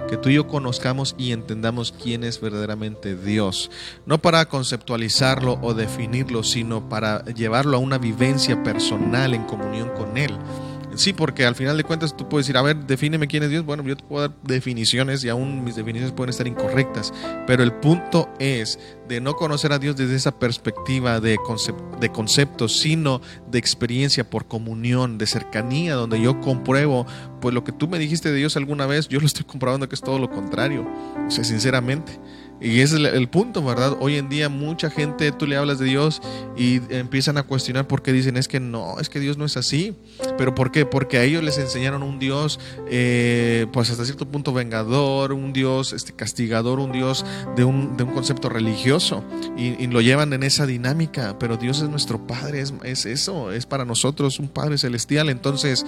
[0.08, 3.70] Que tú y yo conozcamos y entendamos quién es verdaderamente Dios.
[4.04, 10.16] No para conceptualizarlo o definirlo, sino para llevarlo a una vivencia personal en comunión con
[10.16, 10.32] Él.
[10.96, 13.64] Sí, porque al final de cuentas tú puedes decir, a ver, defíneme quién es Dios.
[13.64, 17.12] Bueno, yo te puedo dar definiciones y aún mis definiciones pueden estar incorrectas.
[17.46, 21.38] Pero el punto es de no conocer a Dios desde esa perspectiva de,
[22.00, 23.20] de conceptos, sino
[23.50, 27.06] de experiencia por comunión, de cercanía, donde yo compruebo,
[27.40, 29.94] pues lo que tú me dijiste de Dios alguna vez, yo lo estoy comprobando que
[29.94, 30.86] es todo lo contrario.
[31.26, 32.18] O sea, sinceramente.
[32.60, 33.96] Y ese es el, punto, ¿verdad?
[34.00, 36.22] Hoy en día mucha gente, tú le hablas de Dios
[36.56, 39.94] y empiezan a cuestionar porque dicen, es que no, es que Dios no es así.
[40.38, 40.86] ¿Pero por qué?
[40.86, 45.92] Porque a ellos les enseñaron un Dios, eh, pues hasta cierto punto vengador, un Dios
[45.92, 47.26] este, castigador, un Dios
[47.56, 49.22] de un, de un concepto religioso.
[49.56, 53.64] Y, lo llevan en esa dinámica, pero Dios es nuestro Padre, es, es eso, es
[53.64, 55.28] para nosotros un Padre celestial.
[55.28, 55.86] Entonces,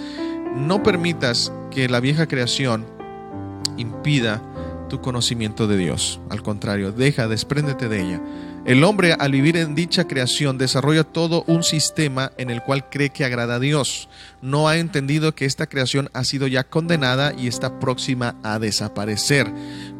[0.55, 2.85] no permitas que la vieja creación
[3.77, 4.41] impida
[4.89, 6.19] tu conocimiento de Dios.
[6.29, 8.21] Al contrario, deja, despréndete de ella.
[8.65, 13.09] El hombre al vivir en dicha creación desarrolla todo un sistema en el cual cree
[13.09, 14.09] que agrada a Dios.
[14.41, 19.49] No ha entendido que esta creación ha sido ya condenada y está próxima a desaparecer,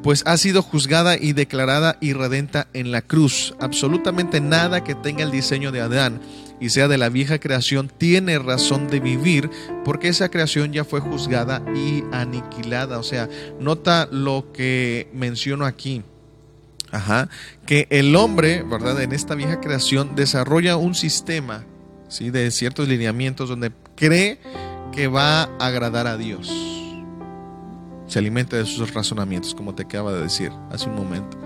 [0.03, 3.55] pues ha sido juzgada y declarada irredenta en la cruz.
[3.61, 6.19] Absolutamente nada que tenga el diseño de Adán
[6.59, 9.49] y sea de la vieja creación tiene razón de vivir
[9.85, 12.99] porque esa creación ya fue juzgada y aniquilada.
[12.99, 13.29] O sea,
[13.59, 16.03] nota lo que menciono aquí.
[16.91, 17.29] Ajá,
[17.67, 18.99] que el hombre, ¿verdad?
[19.01, 21.63] En esta vieja creación desarrolla un sistema,
[22.07, 22.31] ¿sí?
[22.31, 24.39] De ciertos lineamientos donde cree
[24.91, 26.51] que va a agradar a Dios.
[28.07, 31.37] Se alimenta de sus razonamientos, como te acaba de decir hace un momento.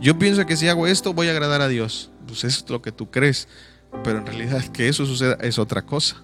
[0.00, 2.10] Yo pienso que si hago esto voy a agradar a Dios.
[2.26, 3.46] Pues eso es lo que tú crees
[4.04, 6.16] pero en realidad que eso suceda es otra cosa.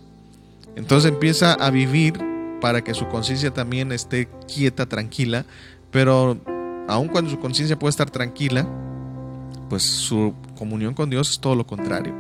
[0.77, 2.15] Entonces empieza a vivir
[2.61, 5.45] para que su conciencia también esté quieta, tranquila,
[5.91, 6.39] pero
[6.89, 8.67] aun cuando su conciencia puede estar tranquila,
[9.69, 12.15] pues su comunión con Dios es todo lo contrario.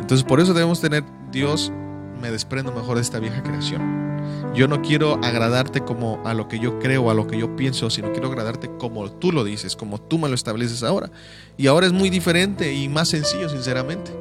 [0.00, 1.72] Entonces por eso debemos tener Dios,
[2.20, 4.02] me desprendo mejor de esta vieja creación.
[4.54, 7.88] Yo no quiero agradarte como a lo que yo creo, a lo que yo pienso,
[7.88, 11.10] sino quiero agradarte como tú lo dices, como tú me lo estableces ahora.
[11.56, 14.12] Y ahora es muy diferente y más sencillo, sinceramente.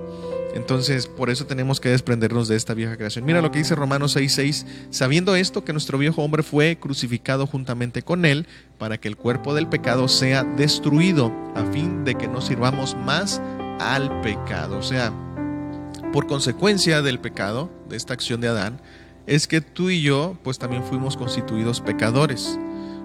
[0.54, 3.26] Entonces, por eso tenemos que desprendernos de esta vieja creación.
[3.26, 8.02] Mira lo que dice Romanos 6:6, sabiendo esto que nuestro viejo hombre fue crucificado juntamente
[8.02, 8.48] con él
[8.78, 13.42] para que el cuerpo del pecado sea destruido, a fin de que no sirvamos más
[13.80, 14.78] al pecado.
[14.78, 15.14] O sea,
[16.12, 18.82] por consecuencia del pecado, de esta acción de Adán,
[19.28, 22.60] es que tú y yo pues también fuimos constituidos pecadores.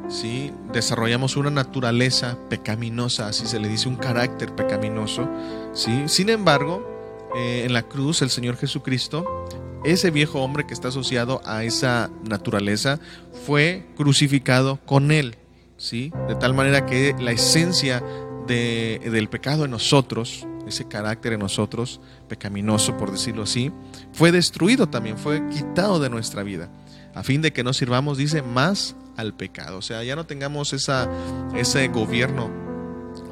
[0.09, 0.53] ¿sí?
[0.73, 5.29] Desarrollamos una naturaleza pecaminosa, así se le dice, un carácter pecaminoso.
[5.73, 6.05] ¿sí?
[6.07, 6.96] Sin embargo,
[7.37, 9.45] eh, en la cruz el Señor Jesucristo,
[9.85, 12.99] ese viejo hombre que está asociado a esa naturaleza,
[13.47, 15.37] fue crucificado con él,
[15.77, 16.13] ¿sí?
[16.29, 18.03] De tal manera que la esencia
[18.47, 23.71] del pecado en nosotros, ese carácter en nosotros, pecaminoso por decirlo así,
[24.13, 26.71] fue destruido también, fue quitado de nuestra vida,
[27.15, 29.79] a fin de que no sirvamos, dice, más al pecado.
[29.79, 31.07] O sea, ya no tengamos esa,
[31.55, 32.51] ese gobierno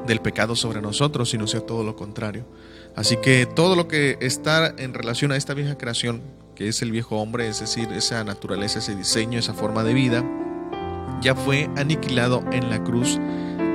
[0.06, 2.44] del pecado sobre nosotros, sino sea todo lo contrario.
[2.96, 6.22] Así que todo lo que está en relación a esta vieja creación,
[6.54, 10.24] que es el viejo hombre, es decir, esa naturaleza, ese diseño, esa forma de vida,
[11.20, 13.18] ya fue aniquilado en la cruz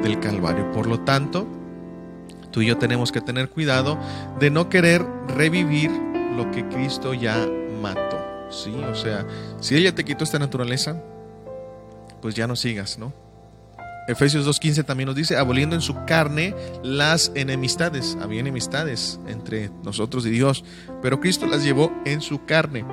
[0.04, 0.72] del Calvario.
[0.72, 1.48] Por lo tanto,
[2.52, 3.98] tú y yo tenemos que tener cuidado
[4.40, 5.92] de no querer revivir
[6.36, 7.46] lo que Cristo ya
[7.82, 8.18] mató.
[8.50, 8.74] ¿sí?
[8.74, 9.26] O sea,
[9.60, 11.02] si ella te quitó esta naturaleza,
[12.22, 13.14] pues ya no sigas, ¿no?
[14.10, 18.18] Efesios 2.15 también nos dice, aboliendo en su carne las enemistades.
[18.20, 20.66] Había enemistades entre nosotros y Dios,
[21.04, 22.84] pero Cristo las llevó en su carne.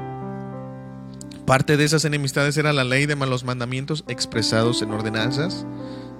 [1.47, 5.65] Parte de esas enemistades era la ley de malos mandamientos expresados en ordenanzas,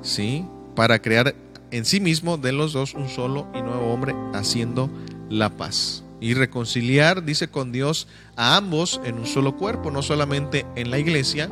[0.01, 0.47] ¿sí?
[0.75, 1.35] Para crear
[1.73, 4.89] en sí mismo de los dos un solo y nuevo hombre haciendo
[5.29, 6.03] la paz.
[6.19, 10.99] y reconciliar, dice, con Dios a ambos en un solo cuerpo, no solamente en la
[10.99, 11.51] iglesia,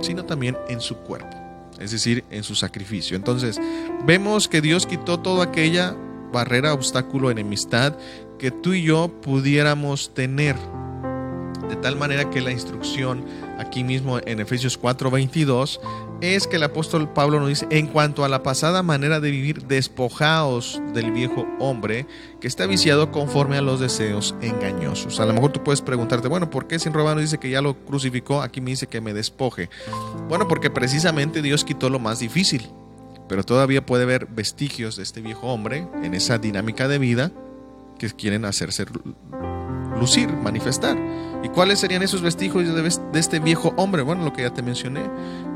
[0.00, 1.36] sino también en su cuerpo,
[1.82, 3.16] es decir, en su sacrificio.
[3.16, 3.60] Entonces,
[4.06, 5.96] vemos que Dios quitó toda aquella
[6.32, 7.96] barrera, obstáculo, enemistad
[8.38, 10.56] que tú y yo pudiéramos tener
[11.68, 13.24] de tal manera que la instrucción
[13.58, 15.80] aquí mismo en Efesios 4:22
[16.22, 19.66] es que el apóstol Pablo nos dice, en cuanto a la pasada manera de vivir,
[19.66, 22.06] despojaos del viejo hombre
[22.40, 25.18] que está viciado conforme a los deseos engañosos.
[25.18, 27.76] A lo mejor tú puedes preguntarte, bueno, ¿por qué sin Romano dice que ya lo
[27.84, 28.40] crucificó?
[28.40, 29.68] Aquí me dice que me despoje.
[30.28, 32.70] Bueno, porque precisamente Dios quitó lo más difícil,
[33.28, 37.32] pero todavía puede haber vestigios de este viejo hombre en esa dinámica de vida
[37.98, 38.86] que quieren hacerse
[39.98, 40.96] lucir, manifestar.
[41.42, 42.64] ¿Y cuáles serían esos vestigios
[43.12, 44.02] de este viejo hombre?
[44.02, 45.02] Bueno, lo que ya te mencioné,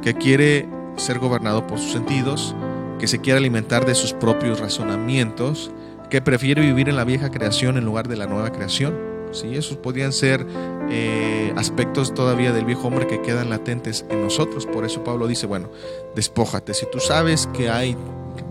[0.03, 2.55] que quiere ser gobernado por sus sentidos,
[2.99, 5.70] que se quiere alimentar de sus propios razonamientos,
[6.11, 8.95] que prefiere vivir en la vieja creación en lugar de la nueva creación.
[9.32, 9.55] ¿Sí?
[9.55, 10.47] Esos podrían ser
[10.89, 14.66] eh, aspectos todavía del viejo hombre que quedan latentes en nosotros.
[14.66, 15.70] Por eso Pablo dice, bueno,
[16.14, 16.74] despójate.
[16.74, 17.97] Si tú sabes que hay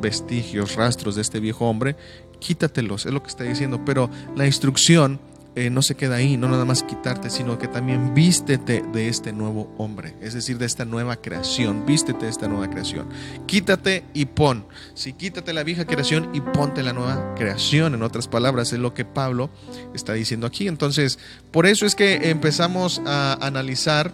[0.01, 1.95] vestigios, rastros de este viejo hombre,
[2.39, 3.83] quítatelos, es lo que está diciendo.
[3.85, 5.19] Pero la instrucción
[5.55, 9.31] eh, no se queda ahí, no nada más quitarte, sino que también vístete de este
[9.31, 13.07] nuevo hombre, es decir, de esta nueva creación, vístete de esta nueva creación.
[13.45, 14.65] Quítate y pon.
[14.95, 18.93] Si quítate la vieja creación y ponte la nueva creación, en otras palabras, es lo
[18.93, 19.49] que Pablo
[19.93, 20.67] está diciendo aquí.
[20.67, 21.19] Entonces,
[21.51, 24.11] por eso es que empezamos a analizar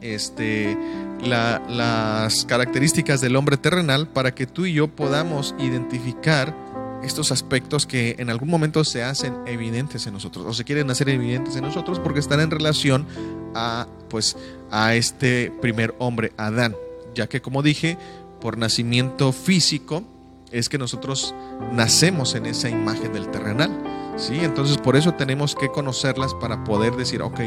[0.00, 0.76] este,
[1.22, 6.67] las características del hombre terrenal para que tú y yo podamos identificar
[7.02, 11.08] estos aspectos que en algún momento se hacen evidentes en nosotros o se quieren hacer
[11.08, 13.06] evidentes en nosotros porque están en relación
[13.54, 14.36] a pues
[14.70, 16.74] a este primer hombre Adán,
[17.14, 17.98] ya que como dije,
[18.40, 20.02] por nacimiento físico
[20.50, 21.34] es que nosotros
[21.72, 23.70] nacemos en esa imagen del terrenal.
[24.16, 24.38] ¿sí?
[24.40, 27.40] Entonces por eso tenemos que conocerlas para poder decir, ok,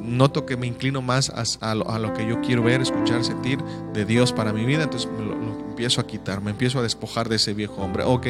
[0.00, 3.58] noto que me inclino más a, lo, que yo quiero ver, escuchar, sentir
[3.92, 7.36] de Dios para mi vida, entonces lo, empiezo a quitar, me empiezo a despojar de
[7.36, 8.02] ese viejo hombre.
[8.04, 8.26] Ok,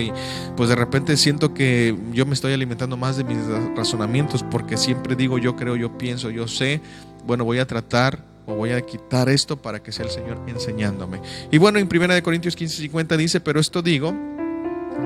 [0.57, 3.39] pues de repente siento que yo me estoy alimentando más de mis
[3.77, 6.81] razonamientos porque siempre digo yo creo, yo pienso, yo sé,
[7.25, 11.21] bueno, voy a tratar o voy a quitar esto para que sea el Señor enseñándome.
[11.53, 14.13] Y bueno, en 1 Corintios 15, 50 dice, pero esto digo,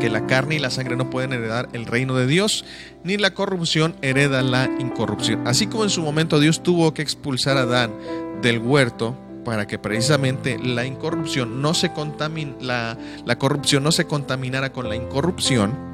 [0.01, 2.65] que la carne y la sangre no pueden heredar el reino de Dios,
[3.05, 5.47] ni la corrupción hereda la incorrupción.
[5.47, 7.93] Así como en su momento Dios tuvo que expulsar a Adán
[8.41, 9.15] del huerto
[9.45, 14.89] para que precisamente la incorrupción no se contamine, la, la corrupción no se contaminara con
[14.89, 15.91] la incorrupción.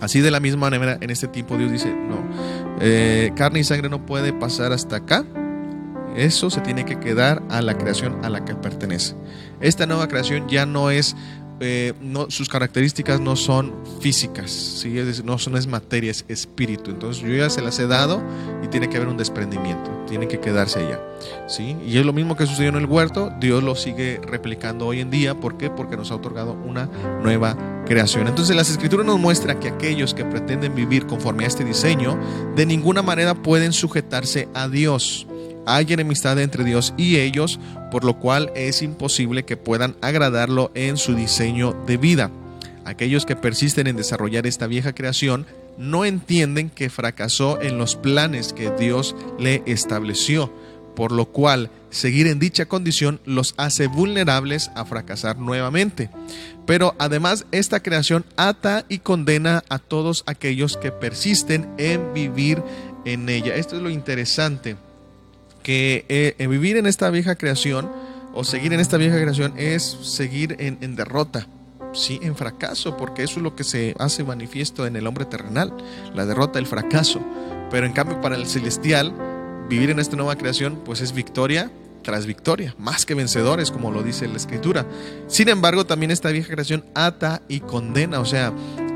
[0.00, 2.22] Así de la misma manera, en este tiempo Dios dice, no,
[2.80, 5.24] eh, carne y sangre no puede pasar hasta acá.
[6.16, 9.14] Eso se tiene que quedar a la creación a la que pertenece.
[9.60, 11.14] Esta nueva creación ya no es
[11.60, 14.94] eh, no, sus características no son físicas, ¿sí?
[15.24, 16.90] no son es materia, es espíritu.
[16.90, 18.22] Entonces yo ya se las he dado
[18.62, 21.00] y tiene que haber un desprendimiento, tiene que quedarse allá.
[21.46, 21.76] ¿sí?
[21.86, 25.10] Y es lo mismo que sucedió en el huerto, Dios lo sigue replicando hoy en
[25.10, 25.38] día.
[25.38, 25.70] ¿Por qué?
[25.70, 26.88] Porque nos ha otorgado una
[27.22, 27.56] nueva
[27.86, 28.28] creación.
[28.28, 32.18] Entonces las escrituras nos muestran que aquellos que pretenden vivir conforme a este diseño,
[32.54, 35.27] de ninguna manera pueden sujetarse a Dios
[35.68, 37.60] hay enemistad entre Dios y ellos,
[37.90, 42.30] por lo cual es imposible que puedan agradarlo en su diseño de vida.
[42.84, 45.46] Aquellos que persisten en desarrollar esta vieja creación
[45.76, 50.52] no entienden que fracasó en los planes que Dios le estableció,
[50.96, 56.10] por lo cual seguir en dicha condición los hace vulnerables a fracasar nuevamente.
[56.66, 62.62] Pero además esta creación ata y condena a todos aquellos que persisten en vivir
[63.04, 63.54] en ella.
[63.54, 64.76] Esto es lo interesante
[65.62, 67.90] que eh, vivir en esta vieja creación
[68.34, 71.46] o seguir en esta vieja creación es seguir en, derrota,
[71.92, 75.72] sí, en fracaso, porque eso es lo que se hace manifiesto en el hombre terrenal,
[76.14, 77.20] la derrota, el fracaso.
[77.70, 79.14] Pero en cambio para el celestial,
[79.68, 81.70] vivir en esta nueva creación, pues es victoria
[82.02, 84.86] tras victoria, más que vencedores, como lo dice la escritura.
[85.26, 88.52] Sin embargo, también esta vieja creación ata y condena, o sea,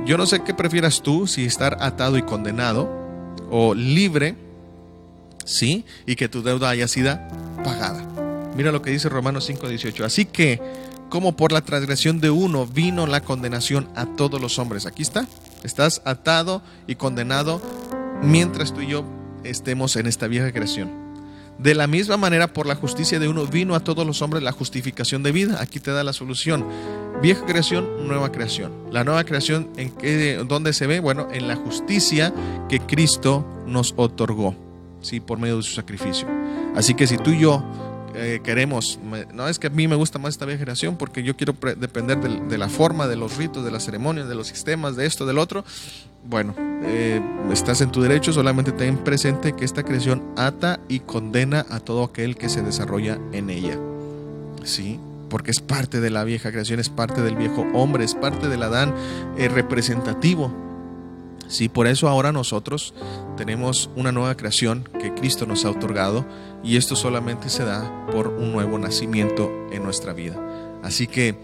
[0.06, 2.88] yo no sé qué prefieras tú, si estar atado y condenado
[3.50, 4.34] o libre
[5.44, 5.84] ¿sí?
[6.06, 7.18] Y que tu deuda haya sido
[7.64, 8.06] pagada.
[8.56, 10.04] Mira lo que dice Romanos 5:18.
[10.04, 10.60] Así que,
[11.08, 14.86] como por la transgresión de uno vino la condenación a todos los hombres.
[14.86, 15.26] Aquí está.
[15.62, 17.62] Estás atado y condenado
[18.22, 19.04] mientras tú y yo
[19.44, 21.02] estemos en esta vieja creación.
[21.58, 24.52] De la misma manera, por la justicia de uno vino a todos los hombres la
[24.52, 25.60] justificación de vida.
[25.60, 26.64] Aquí te da la solución.
[27.20, 28.72] Vieja creación, nueva creación.
[28.90, 30.98] La nueva creación, ¿en qué, dónde se ve?
[30.98, 32.32] Bueno, en la justicia
[32.68, 34.56] que Cristo nos otorgó.
[35.02, 35.20] ¿Sí?
[35.20, 36.26] por medio de su sacrificio.
[36.74, 37.62] Así que si tú y yo
[38.14, 38.98] eh, queremos,
[39.32, 42.18] no es que a mí me gusta más esta vieja generación porque yo quiero depender
[42.20, 45.38] de, la forma, de los ritos, de las ceremonias, de los sistemas, de esto, del
[45.38, 45.64] otro.
[46.24, 51.66] Bueno, eh, estás en tu derecho, solamente ten presente que esta creación ata y condena
[51.70, 53.78] a todo aquel que se desarrolla en ella.
[54.62, 55.00] ¿Sí?
[55.30, 58.62] Porque es parte de la vieja creación, es parte del viejo hombre, es parte del
[58.62, 58.94] Adán
[59.38, 60.61] eh, representativo
[61.48, 62.94] Sí, por eso ahora nosotros
[63.36, 66.24] tenemos una nueva creación que Cristo nos ha otorgado
[66.64, 70.40] y esto solamente se da por un nuevo nacimiento en nuestra vida.
[70.82, 71.36] Así que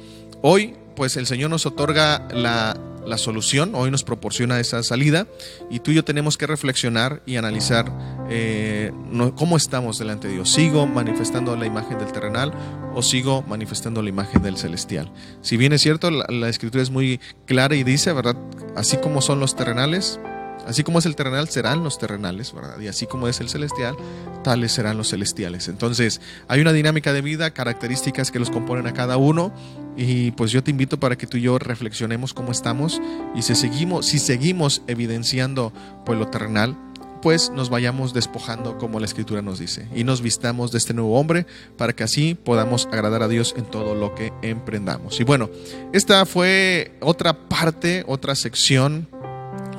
[0.42, 2.76] hoy pues el Señor nos otorga la,
[3.16, 5.26] solución, hoy nos proporciona esa salida
[5.70, 7.90] y tú y yo tenemos que reflexionar y analizar
[8.28, 8.92] eh,
[9.36, 10.52] cómo estamos delante de Dios.
[10.52, 12.52] ¿Sigo manifestando la imagen del terrenal
[12.94, 15.10] o sigo manifestando la imagen del celestial?
[15.40, 18.36] Si bien es cierto, la, la escritura es muy clara y dice, ¿verdad?
[18.76, 20.20] así como son los terrenales,
[20.68, 22.78] así como es el terrenal, serán los terrenales, ¿verdad?
[22.78, 23.96] Y así como es el celestial,
[24.44, 25.68] tales serán los celestiales.
[25.68, 29.52] Entonces, hay una dinámica de vida, características que los componen a cada uno,
[29.96, 33.02] y pues yo te invito para que tú y yo reflexionemos cómo estamos
[33.34, 35.72] y si seguimos, si seguimos evidenciando
[36.06, 36.76] pues lo terrenal,
[37.20, 41.18] pues nos vayamos despojando como la escritura nos dice y nos vistamos de este nuevo
[41.18, 41.46] hombre
[41.76, 45.18] para que así podamos agradar a Dios en todo lo que emprendamos.
[45.18, 45.50] Y bueno,
[45.92, 49.08] esta fue otra parte, otra sección,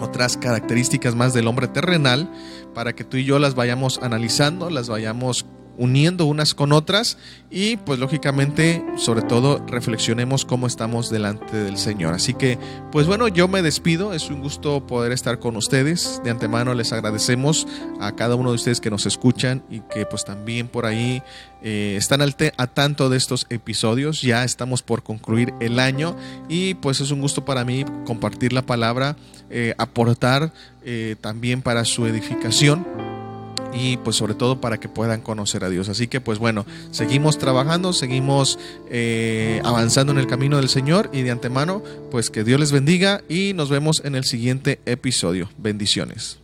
[0.01, 2.31] otras características más del hombre terrenal
[2.73, 5.45] para que tú y yo las vayamos analizando, las vayamos
[5.79, 7.17] uniendo unas con otras
[7.49, 12.13] y pues lógicamente sobre todo reflexionemos cómo estamos delante del Señor.
[12.13, 12.59] Así que
[12.91, 16.21] pues bueno, yo me despido, es un gusto poder estar con ustedes.
[16.23, 17.65] De antemano les agradecemos
[17.99, 21.23] a cada uno de ustedes que nos escuchan y que pues también por ahí
[21.63, 24.21] eh, están al a tanto de estos episodios.
[24.21, 26.15] Ya estamos por concluir el año
[26.49, 29.15] y pues es un gusto para mí compartir la palabra,
[29.49, 30.51] eh, aportar
[30.83, 33.08] eh, también para su edificación
[33.73, 35.89] y pues sobre todo para que puedan conocer a Dios.
[35.89, 38.59] Así que pues bueno, seguimos trabajando, seguimos
[38.89, 43.21] eh, avanzando en el camino del Señor y de antemano pues que Dios les bendiga
[43.29, 45.49] y nos vemos en el siguiente episodio.
[45.57, 46.39] Bendiciones.